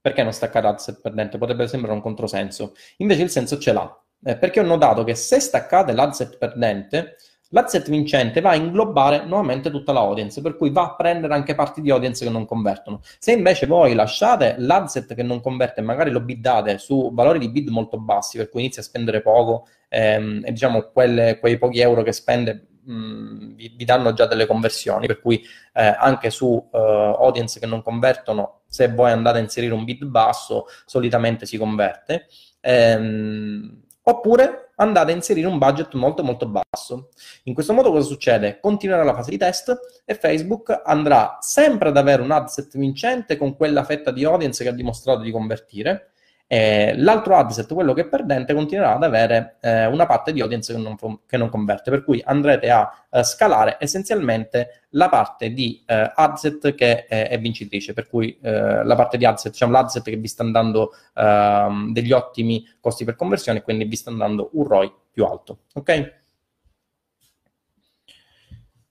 [0.00, 1.38] Perché non staccate l'adset perdente?
[1.38, 2.74] Potrebbe sembrare un controsenso.
[2.98, 4.00] Invece il senso ce l'ha.
[4.24, 7.16] Eh, perché ho notato che se staccate l'adset perdente,
[7.50, 11.80] l'adset vincente va a inglobare nuovamente tutta l'audience, per cui va a prendere anche parti
[11.80, 13.00] di audience che non convertono.
[13.18, 17.68] Se invece voi lasciate l'adset che non converte magari lo biddate su valori di bid
[17.68, 22.02] molto bassi, per cui inizia a spendere poco ehm, e diciamo quelle, quei pochi euro
[22.02, 26.76] che spende mh, vi, vi, danno già delle conversioni, per cui eh, anche su uh,
[26.76, 32.26] audience che non convertono, se voi andate a inserire un bid basso, solitamente si converte.
[32.60, 37.08] Ehm, oppure andate a inserire un budget molto molto basso.
[37.44, 38.60] In questo modo cosa succede?
[38.60, 43.56] Continuerà la fase di test e Facebook andrà sempre ad avere un adset vincente con
[43.56, 46.10] quella fetta di audience che ha dimostrato di convertire
[46.48, 50.72] eh, l'altro adset, quello che è perdente, continuerà ad avere eh, una parte di audience
[50.72, 55.82] che non, che non, converte, per cui andrete a eh, scalare essenzialmente la parte di
[55.86, 60.04] eh, adset che è, è, vincitrice, per cui eh, la parte di adset, diciamo l'adset
[60.04, 64.64] che vi sta dando ehm, degli ottimi costi per conversione, quindi vi sta dando un
[64.64, 65.58] ROI più alto.
[65.74, 66.12] Ok?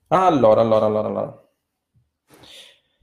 [0.08, 1.45] Allora, allora, allora, allora.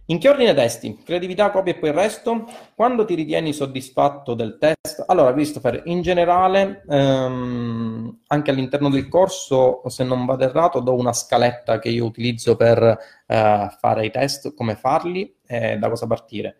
[0.07, 1.01] In che ordine testi?
[1.01, 2.45] Creatività, copia e poi il resto?
[2.75, 5.01] Quando ti ritieni soddisfatto del test?
[5.07, 11.13] Allora, Christopher, in generale, ehm, anche all'interno del corso, se non vado errato, do una
[11.13, 12.81] scaletta che io utilizzo per
[13.25, 16.57] eh, fare i test, come farli e da cosa partire.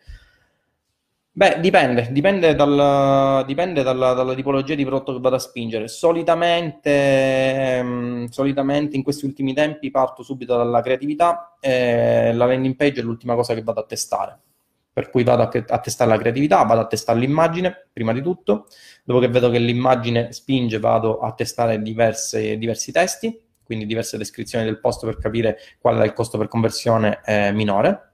[1.36, 5.88] Beh, dipende, dipende, dal, dipende dalla, dalla, tipologia di prodotto che vado a spingere.
[5.88, 13.02] Solitamente, mh, solitamente in questi ultimi tempi parto subito dalla creatività e la landing page
[13.02, 14.39] è l'ultima cosa che vado a testare.
[14.93, 18.67] Per cui vado a, a testare la creatività, vado a testare l'immagine, prima di tutto.
[19.04, 24.65] Dopo che vedo che l'immagine spinge, vado a testare diverse, diversi testi, quindi diverse descrizioni
[24.65, 28.12] del posto per capire qual è il costo per conversione eh, minore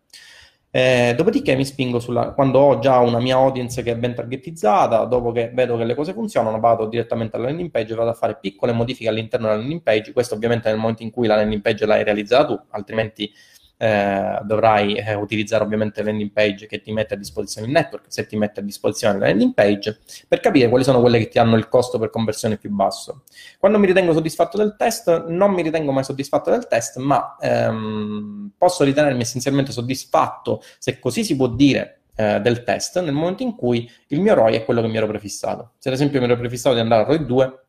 [0.71, 5.05] eh, dopodiché mi spingo sulla, quando ho già una mia audience che è ben targetizzata,
[5.05, 8.13] dopo che vedo che le cose funzionano, vado direttamente alla landing page e vado a
[8.13, 10.13] fare piccole modifiche all'interno della landing page.
[10.13, 13.31] Questo ovviamente nel momento in cui la landing page l'hai realizzata tu, altrimenti
[13.81, 18.05] eh, dovrai eh, utilizzare ovviamente la landing page che ti mette a disposizione il network,
[18.09, 21.39] se ti mette a disposizione la landing page, per capire quali sono quelle che ti
[21.39, 23.23] hanno il costo per conversione più basso.
[23.57, 28.51] Quando mi ritengo soddisfatto del test, non mi ritengo mai soddisfatto del test, ma ehm,
[28.57, 33.55] posso ritenermi essenzialmente soddisfatto, se così si può dire, eh, del test nel momento in
[33.55, 35.71] cui il mio ROI è quello che mi ero prefissato.
[35.77, 37.59] Se ad esempio mi ero prefissato di andare a ROI 2,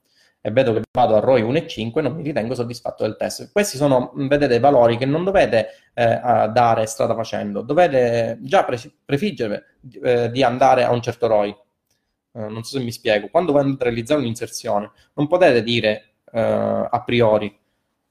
[0.42, 3.52] e vedo che vado a ROI 1,5 non mi ritengo soddisfatto del test.
[3.52, 6.18] Questi sono, vedete, valori che non dovete eh,
[6.52, 11.50] dare strada facendo, dovete già pre- prefiggere eh, di andare a un certo ROI.
[12.32, 13.28] Eh, non so se mi spiego.
[13.28, 16.40] Quando andate a realizzare un'inserzione, non potete dire eh,
[16.90, 17.54] a priori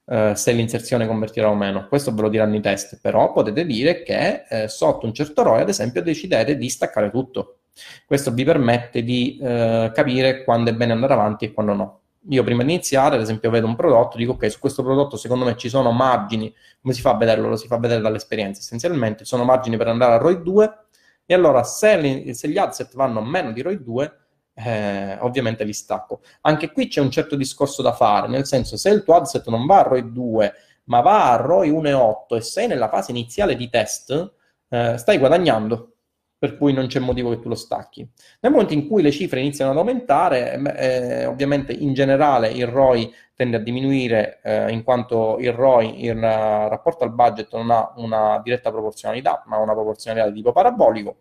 [0.05, 1.88] eh, se l'inserzione convertirà o meno.
[1.88, 5.61] Questo ve lo diranno i test, però potete dire che eh, sotto un certo ROI,
[5.61, 7.59] ad esempio, decidete di staccare tutto.
[8.05, 11.99] Questo vi permette di eh, capire quando è bene andare avanti e quando no.
[12.28, 15.45] Io prima di iniziare, ad esempio, vedo un prodotto, dico ok, su questo prodotto secondo
[15.45, 17.47] me ci sono margini, come si fa a vederlo?
[17.47, 20.78] Lo si fa vedere dall'esperienza essenzialmente, sono margini per andare a ROI 2
[21.26, 24.17] e allora se, se gli adset vanno meno di ROI 2,
[24.53, 26.22] eh, ovviamente li stacco.
[26.41, 29.65] Anche qui c'è un certo discorso da fare, nel senso se il tuo adset non
[29.65, 30.53] va a ROI 2,
[30.86, 34.34] ma va a ROI 1,8 e sei nella fase iniziale di test,
[34.70, 35.93] eh, stai guadagnando,
[36.39, 38.09] per cui non c'è motivo che tu lo stacchi.
[38.39, 43.13] Nel momento in cui le cifre iniziano ad aumentare, eh, ovviamente in generale il ROI
[43.35, 47.93] tende a diminuire eh, in quanto il ROI in uh, rapporto al budget non ha
[47.97, 51.17] una diretta proporzionalità, ma una proporzionalità di tipo parabolico.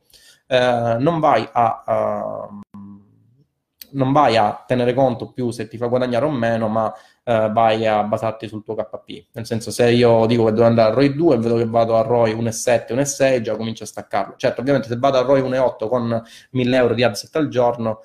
[0.46, 2.60] Eh, non vai a...
[2.72, 2.88] Uh,
[3.93, 6.93] non vai a tenere conto più se ti fa guadagnare o meno, ma
[7.24, 9.26] eh, vai a basarti sul tuo KP.
[9.32, 11.97] Nel senso, se io dico che devo andare a ROI 2 e vedo che vado
[11.97, 14.34] a ROI 1,7, 1,6, già comincio a staccarlo.
[14.36, 18.01] Certo, ovviamente se vado a ROI 1,8 con 1000 euro di asset al giorno,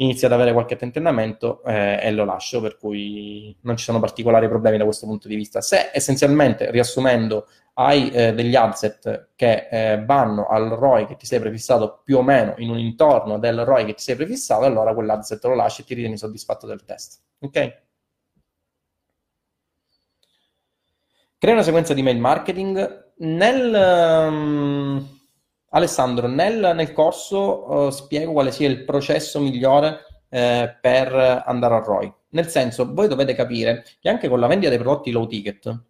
[0.00, 4.48] inizia ad avere qualche tentennamento eh, e lo lascio, per cui non ci sono particolari
[4.48, 5.60] problemi da questo punto di vista.
[5.60, 11.38] Se essenzialmente, riassumendo, hai eh, degli asset che eh, vanno al ROI che ti sei
[11.40, 15.42] prefissato più o meno in un intorno del ROI che ti sei prefissato, allora quell'asset
[15.44, 17.20] lo lasci e ti ritieni soddisfatto del test.
[17.40, 17.82] Ok?
[21.38, 23.12] Crea una sequenza di mail marketing.
[23.18, 25.17] Nel, um,
[25.70, 29.88] Alessandro, nel, nel corso uh, spiego quale sia il processo migliore
[30.28, 32.12] uh, per andare a ROI.
[32.30, 35.82] Nel senso, voi dovete capire che anche con la vendita dei prodotti low ticket,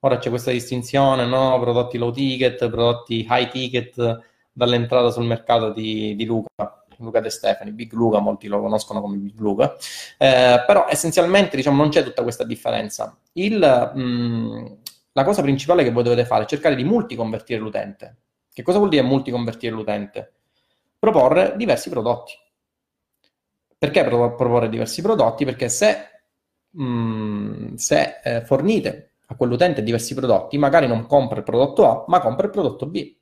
[0.00, 1.58] ora c'è questa distinzione, no?
[1.60, 4.20] Prodotti low ticket, prodotti high ticket
[4.52, 6.80] dall'entrata sul mercato di, di Luca.
[6.98, 9.76] Luca De Stefani, Big Luca, molti lo conoscono come Big Luca,
[10.16, 13.14] eh, però essenzialmente diciamo, non c'è tutta questa differenza.
[13.32, 14.76] Il, mh,
[15.12, 18.16] la cosa principale che voi dovete fare è cercare di multiconvertire l'utente.
[18.56, 20.32] Che cosa vuol dire multiconvertire l'utente?
[20.98, 22.32] Proporre diversi prodotti.
[23.76, 25.44] Perché proporre diversi prodotti?
[25.44, 26.22] Perché se,
[26.70, 32.18] mh, se eh, fornite a quell'utente diversi prodotti, magari non compra il prodotto A, ma
[32.20, 33.14] compra il prodotto B.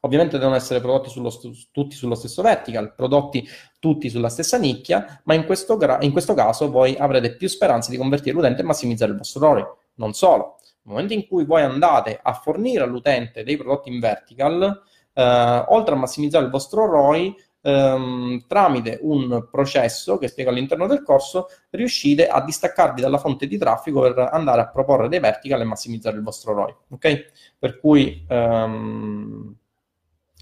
[0.00, 5.22] Ovviamente devono essere prodotti sullo st- tutti sullo stesso vertical, prodotti tutti sulla stessa nicchia,
[5.24, 8.64] ma in questo, gra- in questo caso voi avrete più speranze di convertire l'utente e
[8.66, 9.64] massimizzare il vostro ROI.
[9.94, 14.82] Non solo, nel momento in cui voi andate a fornire all'utente dei prodotti in vertical,
[15.12, 21.02] eh, oltre a massimizzare il vostro ROI, ehm, tramite un processo che spiego all'interno del
[21.02, 25.64] corso, riuscite a distaccarvi dalla fonte di traffico per andare a proporre dei vertical e
[25.64, 26.74] massimizzare il vostro ROI.
[26.90, 27.32] Ok?
[27.58, 29.56] Per cui ehm,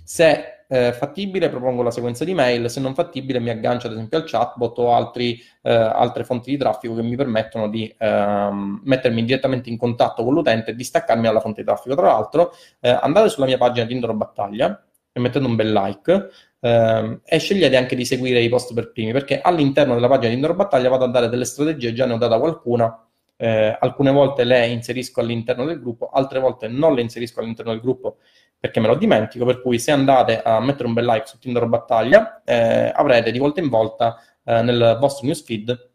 [0.04, 4.18] se eh, fattibile propongo la sequenza di mail, se non fattibile mi aggancio ad esempio
[4.18, 9.24] al chatbot o altri, eh, altre fonti di traffico che mi permettono di ehm, mettermi
[9.24, 11.96] direttamente in contatto con l'utente e distaccarmi dalla fonte di traffico.
[11.96, 14.80] Tra l'altro eh, andate sulla mia pagina di Indoro Battaglia
[15.12, 16.28] e mettete un bel like
[16.60, 20.34] ehm, e scegliete anche di seguire i post per primi perché all'interno della pagina di
[20.34, 23.06] Indoro Battaglia vado a dare delle strategie, già ne ho data qualcuna
[23.42, 27.80] eh, alcune volte le inserisco all'interno del gruppo, altre volte non le inserisco all'interno del
[27.80, 28.18] gruppo
[28.60, 31.64] perché me lo dimentico, per cui se andate a mettere un bel like su Tinder
[31.66, 35.90] Battaglia, eh, avrete di volta in volta eh, nel vostro newsfeed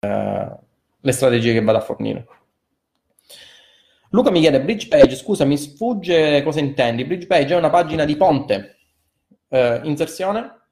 [0.00, 0.50] eh,
[1.00, 2.26] le strategie che vado a fornire.
[4.10, 7.04] Luca mi chiede, bridge page, scusa, mi sfugge cosa intendi?
[7.04, 8.78] Bridge page è una pagina di ponte,
[9.48, 10.62] eh, inserzione,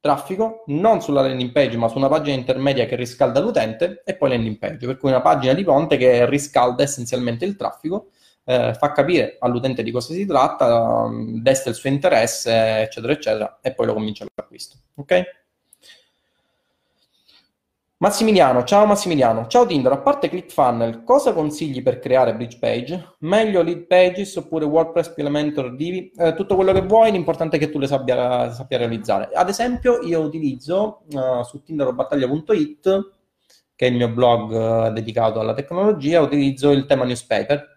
[0.00, 4.30] traffico, non sulla landing page, ma su una pagina intermedia che riscalda l'utente e poi
[4.30, 8.12] landing page, per cui una pagina di ponte che riscalda essenzialmente il traffico
[8.48, 13.58] eh, fa capire all'utente di cosa si tratta, um, desta il suo interesse, eccetera, eccetera,
[13.60, 14.76] e poi lo convince all'acquisto.
[14.94, 15.24] Ok?
[17.98, 23.16] Massimiliano, ciao Massimiliano, ciao Tinder, a parte ClickFunnels, cosa consigli per creare bridge page?
[23.20, 26.12] Meglio lead pages oppure WordPress Elementor Divi?
[26.14, 29.30] Eh, tutto quello che vuoi, l'importante è che tu le sappia, sappia realizzare.
[29.32, 33.12] Ad esempio, io utilizzo uh, su tinderobattaglia.it,
[33.74, 37.75] che è il mio blog uh, dedicato alla tecnologia, utilizzo il tema newspaper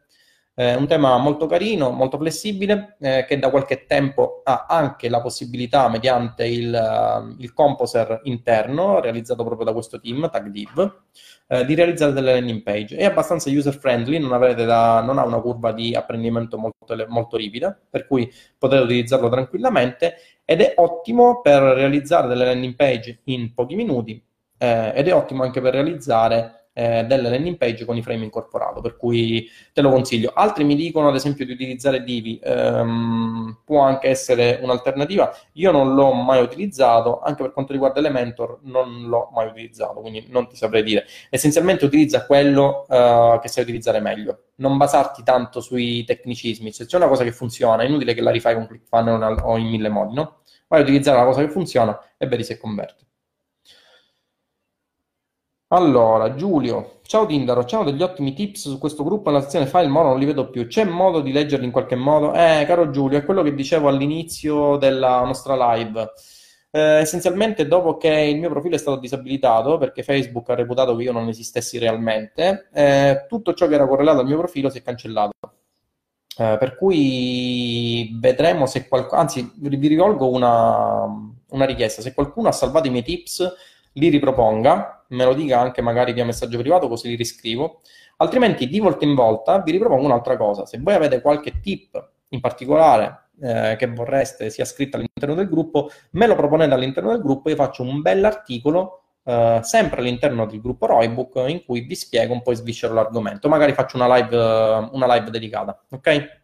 [0.60, 5.22] eh, un tema molto carino, molto flessibile, eh, che da qualche tempo ha anche la
[5.22, 11.04] possibilità, mediante il, uh, il composer interno, realizzato proprio da questo team, TagDiv,
[11.48, 12.98] eh, di realizzare delle landing page.
[12.98, 18.06] È abbastanza user-friendly, non, da, non, ha una curva di apprendimento molto, molto ripida, per
[18.06, 24.22] cui potete utilizzarlo tranquillamente ed è ottimo per realizzare delle landing page in pochi minuti
[24.58, 28.80] eh, ed è ottimo anche per realizzare eh, delle landing page con i frame incorporato,
[28.80, 30.32] per cui te lo consiglio.
[30.34, 35.94] Altri mi dicono ad esempio di utilizzare Divi, ehm, può anche essere un'alternativa, io non
[35.94, 40.56] l'ho mai utilizzato, anche per quanto riguarda Elementor non l'ho mai utilizzato, quindi non ti
[40.56, 41.06] saprei dire.
[41.30, 46.96] Essenzialmente utilizza quello eh, che sai utilizzare meglio, non basarti tanto sui tecnicismi, se c'è
[46.96, 50.14] una cosa che funziona è inutile che la rifai con ClickFunnels o in mille modi,
[50.14, 50.38] no?
[50.70, 53.09] Vai a utilizzare una cosa che funziona e vedi se converte.
[55.72, 60.02] Allora, Giulio, ciao Tindaro, c'hanno degli ottimi tips su questo gruppo nella sezione file, ma
[60.02, 60.66] non li vedo più.
[60.66, 62.34] C'è modo di leggerli in qualche modo?
[62.34, 66.12] Eh, caro Giulio, è quello che dicevo all'inizio della nostra live.
[66.72, 71.04] Eh, essenzialmente, dopo che il mio profilo è stato disabilitato, perché Facebook ha reputato che
[71.04, 74.82] io non esistessi realmente, eh, tutto ciò che era correlato al mio profilo si è
[74.82, 75.34] cancellato.
[76.36, 81.06] Eh, per cui vedremo se qualcuno, anzi, vi rivolgo una,
[81.50, 83.54] una richiesta, se qualcuno ha salvato i miei tips
[84.00, 87.82] li riproponga, me lo dica anche magari via messaggio privato così li riscrivo,
[88.18, 90.66] altrimenti di volta in volta vi ripropongo un'altra cosa.
[90.66, 95.90] Se voi avete qualche tip in particolare eh, che vorreste sia scritto all'interno del gruppo,
[96.12, 100.88] me lo proponete all'interno del gruppo io faccio un bell'articolo eh, sempre all'interno del gruppo
[100.88, 103.48] Roybook in cui vi spiego un po' e sviscero l'argomento.
[103.48, 104.36] Magari faccio una live,
[104.92, 106.42] una live dedicata, ok?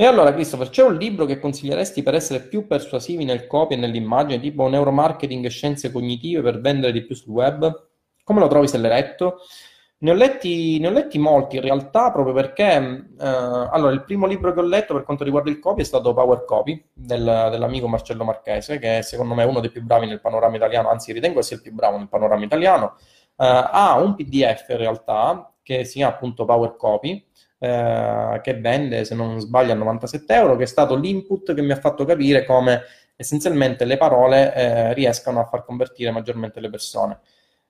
[0.00, 3.78] E allora, Christopher, c'è un libro che consiglieresti per essere più persuasivi nel copy e
[3.78, 7.88] nell'immagine, tipo neuromarketing e scienze cognitive per vendere di più sul web?
[8.22, 9.40] Come lo trovi se l'hai letto?
[9.98, 14.28] Ne ho, letti, ne ho letti molti in realtà proprio perché eh, allora, il primo
[14.28, 17.88] libro che ho letto per quanto riguarda il copy è stato Power Copy del, dell'amico
[17.88, 21.42] Marcello Marchese, che secondo me è uno dei più bravi nel panorama italiano, anzi ritengo
[21.42, 22.94] sia il più bravo nel panorama italiano.
[23.36, 27.27] Eh, ha un PDF in realtà che si chiama appunto Power Copy,
[27.58, 31.72] eh, che vende, se non sbaglio, a 97 euro, che è stato l'input che mi
[31.72, 32.82] ha fatto capire come
[33.16, 37.20] essenzialmente le parole eh, riescano a far convertire maggiormente le persone.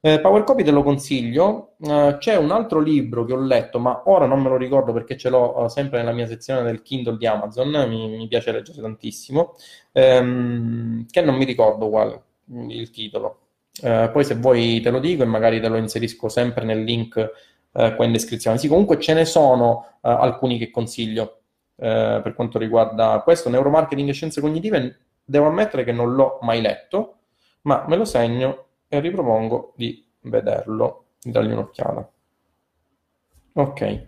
[0.00, 1.74] Eh, Power Copy te lo consiglio.
[1.78, 5.16] Uh, c'è un altro libro che ho letto, ma ora non me lo ricordo perché
[5.16, 7.68] ce l'ho uh, sempre nella mia sezione del Kindle di Amazon.
[7.88, 9.56] Mi, mi piace leggere tantissimo.
[9.92, 12.20] Um, che non mi ricordo qual
[12.68, 13.40] il titolo.
[13.82, 17.30] Uh, poi, se vuoi, te lo dico e magari te lo inserisco sempre nel link
[17.72, 18.58] eh, qua in descrizione.
[18.58, 21.40] Sì, comunque ce ne sono eh, alcuni che consiglio
[21.76, 23.48] eh, per quanto riguarda questo.
[23.48, 27.16] Neuromarketing e scienze cognitive, devo ammettere che non l'ho mai letto,
[27.62, 32.10] ma me lo segno e ripropongo di vederlo, di dargli un'occhiata.
[33.54, 34.06] Ok.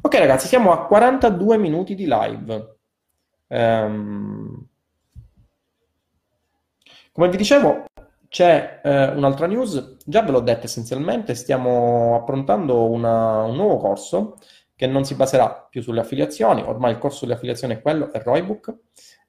[0.00, 2.76] Ok ragazzi, siamo a 42 minuti di live.
[3.46, 4.66] Um,
[7.12, 7.84] come vi dicevo,
[8.34, 14.38] c'è eh, un'altra news, già ve l'ho detto essenzialmente, stiamo approntando una, un nuovo corso
[14.74, 18.20] che non si baserà più sulle affiliazioni, ormai il corso sulle affiliazioni è quello, è
[18.20, 18.74] Roybook,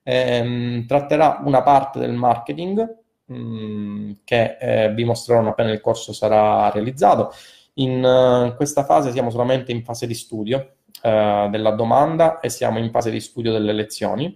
[0.01, 2.95] ehm, tratterà una parte del marketing
[3.25, 7.31] mh, mm, che eh, vi mostrerò appena il corso sarà realizzato.
[7.73, 12.79] In uh, questa fase siamo solamente in fase di studio uh, della domanda e siamo
[12.79, 14.35] in fase di studio delle lezioni.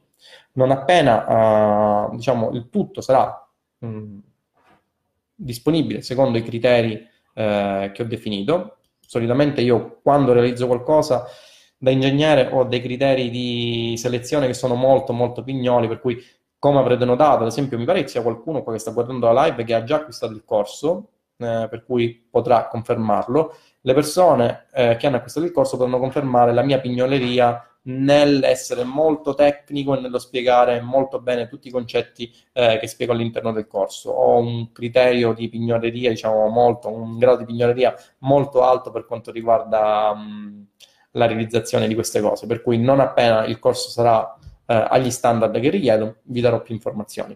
[0.53, 3.49] Non appena uh, diciamo, il tutto sarà
[3.79, 4.19] mh, mm,
[5.39, 8.77] disponibile secondo i criteri eh, che ho definito.
[8.99, 11.25] Solitamente io quando realizzo qualcosa
[11.77, 16.21] da ingegnere ho dei criteri di selezione che sono molto molto pignoli, per cui
[16.59, 19.45] come avrete notato, ad esempio mi pare che sia qualcuno qua che sta guardando la
[19.45, 23.55] live che ha già acquistato il corso, eh, per cui potrà confermarlo.
[23.79, 29.33] Le persone eh, che hanno acquistato il corso potranno confermare la mia pignoleria nell'essere molto
[29.33, 34.11] tecnico e nello spiegare molto bene tutti i concetti eh, che spiego all'interno del corso.
[34.11, 39.31] Ho un criterio di pignoreria, diciamo molto, un grado di pignoreria molto alto per quanto
[39.31, 40.67] riguarda mh,
[41.11, 45.59] la realizzazione di queste cose, per cui non appena il corso sarà eh, agli standard
[45.59, 47.35] che richiedo, vi darò più informazioni.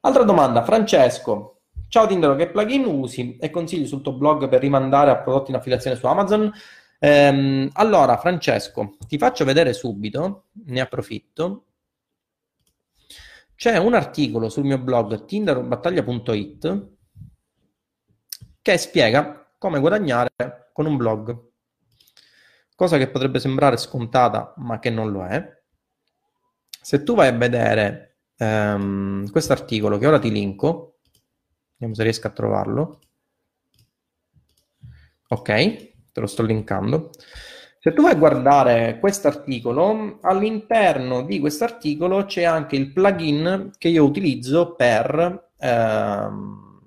[0.00, 1.50] Altra domanda, Francesco.
[1.88, 5.56] Ciao Tindaro, che plugin usi e consigli sul tuo blog per rimandare a prodotti in
[5.56, 6.52] affiliazione su Amazon?
[7.04, 11.66] Ehm, allora, Francesco, ti faccio vedere subito, ne approfitto.
[13.54, 16.88] C'è un articolo sul mio blog tinderbattaglia.it
[18.62, 20.30] che spiega come guadagnare
[20.72, 21.50] con un blog.
[22.74, 25.62] Cosa che potrebbe sembrare scontata, ma che non lo è.
[26.80, 31.00] Se tu vai a vedere ehm, questo articolo, che ora ti linko,
[31.72, 32.98] vediamo se riesco a trovarlo.
[35.28, 37.10] Ok, te lo sto linkando.
[37.80, 43.72] Se tu vai a guardare questo articolo, all'interno di questo articolo c'è anche il plugin
[43.76, 46.80] che io utilizzo per, ehm,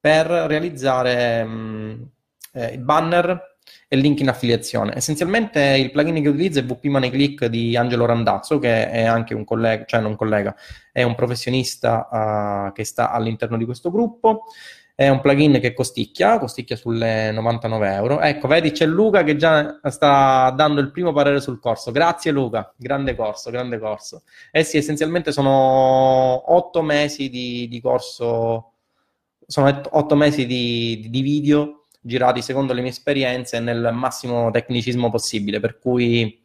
[0.00, 2.08] per realizzare ehm,
[2.54, 3.58] eh, banner
[3.88, 4.96] e link in affiliazione.
[4.96, 9.34] Essenzialmente il plugin che utilizzo è VP Money Click di Angelo Randazzo, che è anche
[9.34, 10.54] un collega, cioè non collega,
[10.90, 12.08] è un professionista
[12.68, 14.44] uh, che sta all'interno di questo gruppo.
[14.94, 18.20] È un plugin che costicchia, costicchia sulle 99 euro.
[18.20, 21.90] Ecco, vedi, c'è Luca che già sta dando il primo parere sul corso.
[21.92, 24.22] Grazie Luca, grande corso, grande corso.
[24.50, 28.72] Eh sì, essenzialmente sono otto mesi di, di corso,
[29.46, 35.60] sono otto mesi di, di video girati secondo le mie esperienze nel massimo tecnicismo possibile,
[35.60, 36.41] per cui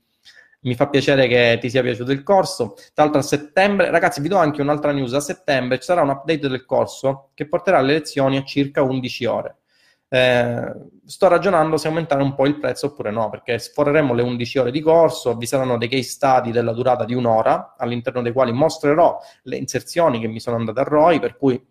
[0.68, 2.74] mi fa piacere che ti sia piaciuto il corso.
[2.94, 6.10] Tra l'altro a settembre, ragazzi, vi do anche un'altra news, a settembre ci sarà un
[6.10, 9.58] update del corso che porterà le lezioni a circa 11 ore.
[10.10, 10.74] Eh,
[11.06, 14.72] sto ragionando se aumentare un po' il prezzo oppure no, perché sforeremo le 11 ore
[14.72, 19.18] di corso, vi saranno dei case study della durata di un'ora, all'interno dei quali mostrerò
[19.44, 21.62] le inserzioni che mi sono andate a ROI, per cui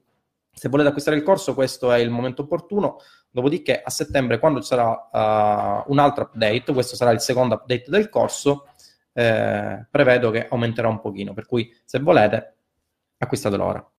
[0.58, 2.96] se volete acquistare il corso questo è il momento opportuno,
[3.30, 7.90] dopodiché a settembre quando ci sarà uh, un altro update, questo sarà il secondo update
[7.90, 8.68] del corso,
[9.16, 12.56] eh, prevedo che aumenterà un pochino, per cui se volete
[13.16, 13.90] acquistatelo ora.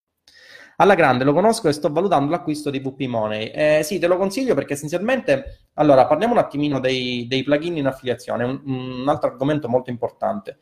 [0.80, 3.47] Alla grande lo conosco e sto valutando l'acquisto di VP Money.
[3.47, 7.88] Eh, sì, te lo consiglio perché essenzialmente, allora parliamo un attimino dei, dei plugin in
[7.88, 10.59] affiliazione, un, un, altro argomento molto importante.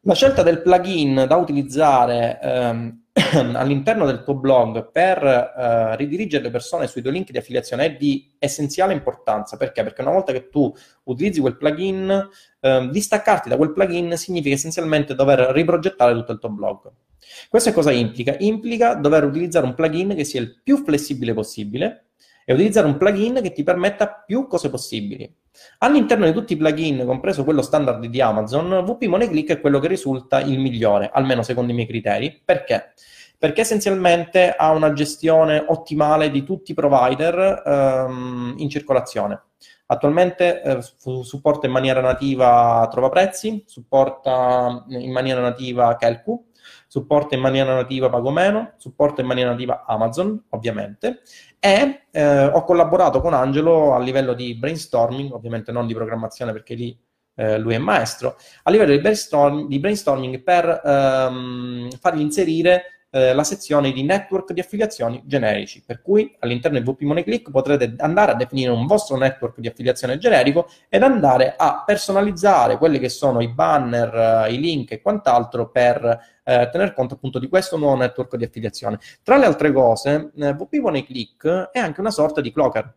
[0.00, 3.04] La scelta del plugin da utilizzare ehm,
[3.54, 7.96] all'interno del tuo blog per eh, ridirigere le persone sui tuoi link di affiliazione è
[7.96, 9.56] di essenziale importanza.
[9.56, 9.82] Perché?
[9.82, 10.70] Perché una volta che tu
[11.04, 12.28] utilizzi quel plugin,
[12.60, 16.92] eh, distaccarti da quel plugin significa essenzialmente dover riprogettare tutto il tuo blog.
[17.48, 18.36] Questo cosa implica?
[18.38, 22.05] Implica dover utilizzare un plugin che sia il più flessibile possibile
[22.48, 25.28] e utilizzare un plugin che ti permetta più cose possibili.
[25.78, 29.80] All'interno di tutti i plugin, compreso quello standard di Amazon, VP Money Click è quello
[29.80, 32.40] che risulta il migliore, almeno secondo i miei criteri.
[32.44, 32.92] Perché?
[33.36, 39.42] Perché essenzialmente ha una gestione ottimale di tutti i provider um, in circolazione.
[39.86, 40.78] Attualmente eh,
[41.22, 46.45] supporta in maniera nativa Trova Prezzi, supporta in maniera nativa Kelku,
[46.96, 51.20] supporta in maniera nativa Pagomeno, supporta in maniera nativa Amazon, ovviamente,
[51.60, 56.74] e eh, ho collaborato con Angelo a livello di brainstorming, ovviamente non di programmazione perché
[56.74, 56.98] lì
[57.34, 63.34] eh, lui è maestro, a livello di, brainstorm- di brainstorming per ehm, fargli inserire eh,
[63.34, 67.94] la sezione di network di affiliazioni generici, per cui all'interno di VP Money Click potrete
[67.98, 73.10] andare a definire un vostro network di affiliazione generico ed andare a personalizzare quelli che
[73.10, 77.76] sono i banner, eh, i link e quant'altro per eh, tener conto appunto di questo
[77.76, 78.98] nuovo network di affiliazione.
[79.22, 82.94] Tra le altre cose, eh, VP Money Click è anche una sorta di clocker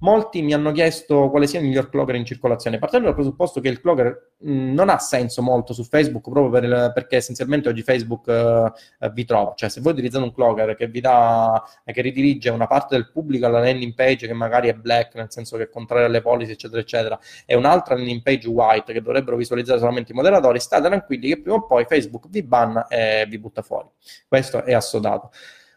[0.00, 3.68] Molti mi hanno chiesto quale sia il miglior clogger in circolazione, partendo dal presupposto che
[3.68, 9.10] il clogger non ha senso molto su Facebook, proprio per, perché essenzialmente oggi Facebook uh,
[9.12, 9.54] vi trova.
[9.56, 13.46] Cioè, se voi utilizzate un clogger che vi dà, che ridirige una parte del pubblico
[13.46, 16.80] alla landing page che magari è black, nel senso che è contraria alle policy, eccetera,
[16.80, 21.40] eccetera, e un'altra landing page white che dovrebbero visualizzare solamente i moderatori, state tranquilli che
[21.40, 23.88] prima o poi Facebook vi banna e vi butta fuori.
[24.28, 25.30] Questo è assodato.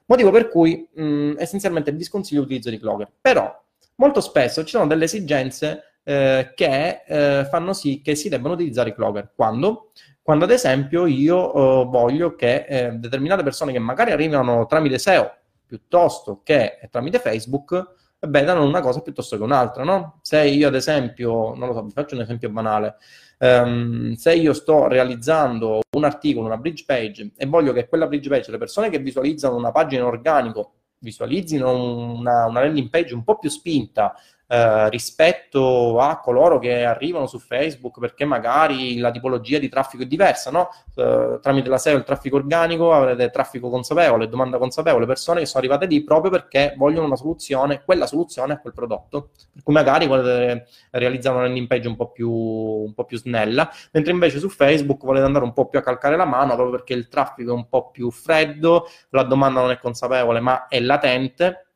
[0.06, 3.10] Motivo per cui mh, essenzialmente vi sconsiglio l'utilizzo di clogger.
[3.22, 3.64] Però
[3.96, 8.90] molto spesso ci sono delle esigenze eh, che eh, fanno sì che si debbano utilizzare
[8.90, 9.32] i clogger.
[9.34, 9.92] Quando?
[10.22, 15.34] Quando ad esempio io eh, voglio che eh, determinate persone che magari arrivano tramite SEO
[15.66, 20.20] piuttosto che tramite Facebook vedano una cosa piuttosto che un'altra, no?
[20.22, 22.98] Se io ad esempio, non lo so, vi faccio un esempio banale,
[23.40, 28.30] um, se io sto realizzando un articolo, una bridge page e voglio che quella bridge
[28.30, 31.72] page, le persone che visualizzano una pagina in organico visualizzino
[32.20, 34.14] una, una landing page un po' più spinta
[34.52, 40.06] eh, rispetto a coloro che arrivano su Facebook perché magari la tipologia di traffico è
[40.06, 40.70] diversa, no?
[40.94, 45.60] Eh, tramite la SEO il traffico organico avrete traffico consapevole, domanda consapevole, persone che sono
[45.64, 49.30] arrivate lì proprio perché vogliono una soluzione, quella soluzione a quel prodotto.
[49.54, 53.72] Per cui magari volete realizzare una landing page un po' più, un po' più snella,
[53.94, 56.94] mentre invece su Facebook volete andare un po' più a calcare la mano proprio perché
[56.94, 61.68] il traffico è un po' più freddo, la domanda non è consapevole ma è latente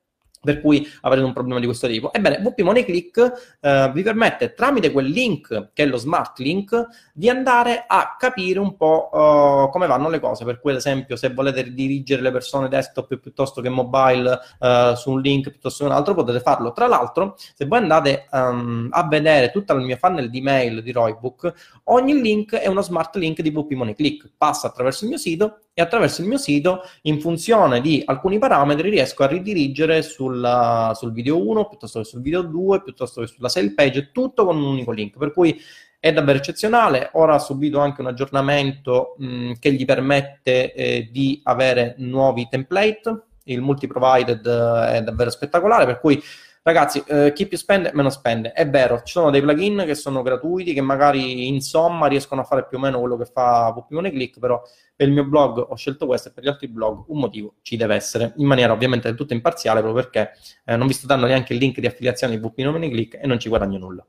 [0.45, 2.13] per cui avrete un problema di questo tipo.
[2.13, 6.87] Ebbene, WP Money Click eh, vi permette tramite quel link, che è lo smart link,
[7.13, 10.45] di andare a capire un po' uh, come vanno le cose.
[10.45, 15.11] Per cui, ad esempio, se volete ridirigere le persone desktop piuttosto che mobile uh, su
[15.11, 16.71] un link piuttosto che un altro, potete farlo.
[16.71, 20.91] Tra l'altro, se voi andate um, a vedere tutta la mia funnel di mail di
[20.91, 21.53] Roybook,
[21.85, 24.29] ogni link è uno smart link di WP Money Click.
[24.37, 28.89] Passa attraverso il mio sito e attraverso il mio sito, in funzione di alcuni parametri,
[28.89, 30.01] riesco a ridirigere
[30.35, 34.45] sulla, sul video 1 piuttosto che sul video 2, piuttosto che sulla sale page, tutto
[34.45, 35.17] con un unico link.
[35.17, 35.59] Per cui
[35.99, 37.09] è davvero eccezionale.
[37.13, 43.23] Ora ha subito anche un aggiornamento mh, che gli permette eh, di avere nuovi template.
[43.45, 46.21] Il multi-provided eh, è davvero spettacolare, per cui
[46.67, 48.51] Ragazzi, eh, chi più spende, meno spende.
[48.51, 52.65] È vero, ci sono dei plugin che sono gratuiti, che magari insomma riescono a fare
[52.65, 54.59] più o meno quello che fa WP Click, però
[54.95, 57.77] per il mio blog ho scelto questo e per gli altri blog un motivo ci
[57.77, 60.31] deve essere, in maniera ovviamente del tutto imparziale, proprio perché
[60.65, 62.55] eh, non vi sto dando neanche il link di affiliazione di WP
[62.89, 64.03] Click e non ci guadagno nulla.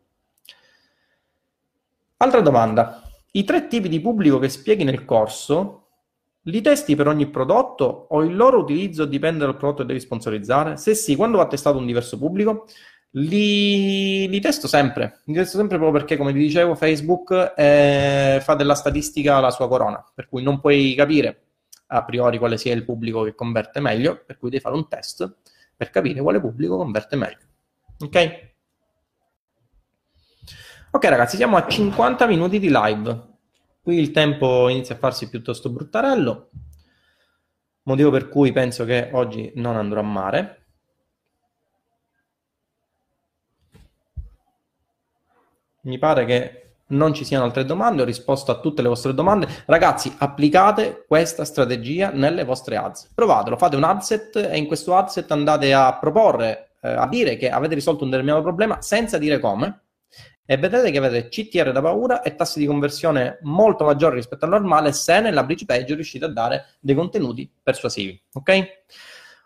[2.16, 3.02] Altra domanda.
[3.32, 5.86] I tre tipi di pubblico che spieghi nel corso
[6.47, 10.76] li testi per ogni prodotto o il loro utilizzo dipende dal prodotto che devi sponsorizzare?
[10.76, 12.66] Se sì, quando va testato un diverso pubblico?
[13.11, 18.55] Li, li testo sempre, li testo sempre proprio perché, come vi dicevo, Facebook eh, fa
[18.55, 21.40] della statistica la sua corona, per cui non puoi capire
[21.88, 25.34] a priori quale sia il pubblico che converte meglio, per cui devi fare un test
[25.76, 27.38] per capire quale pubblico converte meglio.
[28.01, 28.55] Ok?
[30.90, 33.36] Ok ragazzi, siamo a 50 minuti di live.
[33.87, 36.51] Qui il tempo inizia a farsi piuttosto bruttarello,
[37.82, 40.66] motivo per cui penso che oggi non andrò a mare.
[45.82, 49.47] Mi pare che non ci siano altre domande, ho risposto a tutte le vostre domande.
[49.66, 53.12] Ragazzi, applicate questa strategia nelle vostre ads.
[53.14, 57.51] Provatelo, fate un adset e in questo adset andate a proporre, eh, a dire che
[57.51, 59.82] avete risolto un determinato problema senza dire come
[60.47, 64.53] e vedrete che avete CTR da paura e tassi di conversione molto maggiori rispetto al
[64.53, 68.18] normale se nella bridge page riuscite a dare dei contenuti persuasivi.
[68.32, 68.66] Ok?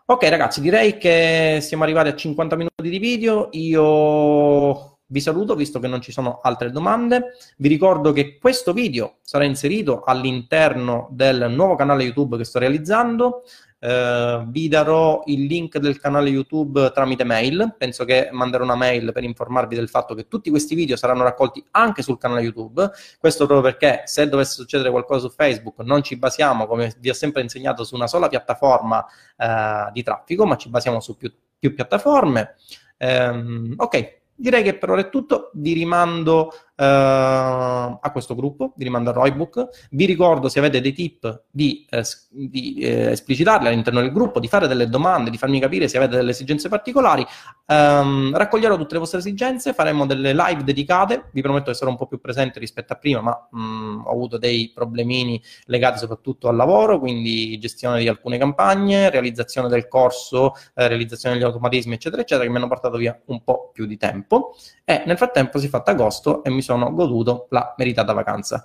[0.05, 3.49] Ok ragazzi, direi che siamo arrivati a 50 minuti di video.
[3.53, 7.37] Io vi saluto visto che non ci sono altre domande.
[7.57, 13.43] Vi ricordo che questo video sarà inserito all'interno del nuovo canale YouTube che sto realizzando.
[13.83, 17.75] Uh, vi darò il link del canale YouTube tramite mail.
[17.79, 21.65] Penso che manderò una mail per informarvi del fatto che tutti questi video saranno raccolti
[21.71, 22.91] anche sul canale YouTube.
[23.19, 27.15] Questo proprio perché se dovesse succedere qualcosa su Facebook, non ci basiamo, come vi ho
[27.15, 28.99] sempre insegnato, su una sola piattaforma
[29.37, 32.57] uh, di traffico, ma ci basiamo su più, più piattaforme.
[32.99, 35.51] Um, ok, direi che per ora è tutto.
[35.55, 36.53] Vi rimando
[36.83, 39.89] a questo gruppo, vi rimando a Roybook.
[39.91, 44.49] Vi ricordo se avete dei tip di, eh, di eh, esplicitarli all'interno del gruppo, di
[44.49, 47.25] fare delle domande, di farmi capire se avete delle esigenze particolari.
[47.67, 51.29] Um, raccoglierò tutte le vostre esigenze, faremo delle live dedicate.
[51.33, 54.11] Vi prometto che sarò un po' più presente rispetto a prima, ma mh, mm, ho
[54.11, 60.55] avuto dei problemini legati soprattutto al lavoro, quindi gestione di alcune campagne, realizzazione del corso,
[60.75, 63.97] eh, realizzazione degli automatismi, eccetera, eccetera, che mi hanno portato via un po' più di
[63.97, 64.55] tempo.
[64.85, 68.65] E nel frattempo si è fatto agosto e mi sono sono goduto la meritata vacanza.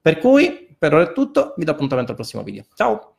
[0.00, 2.64] Per cui per ora è tutto, vi do appuntamento al prossimo video.
[2.74, 3.13] Ciao!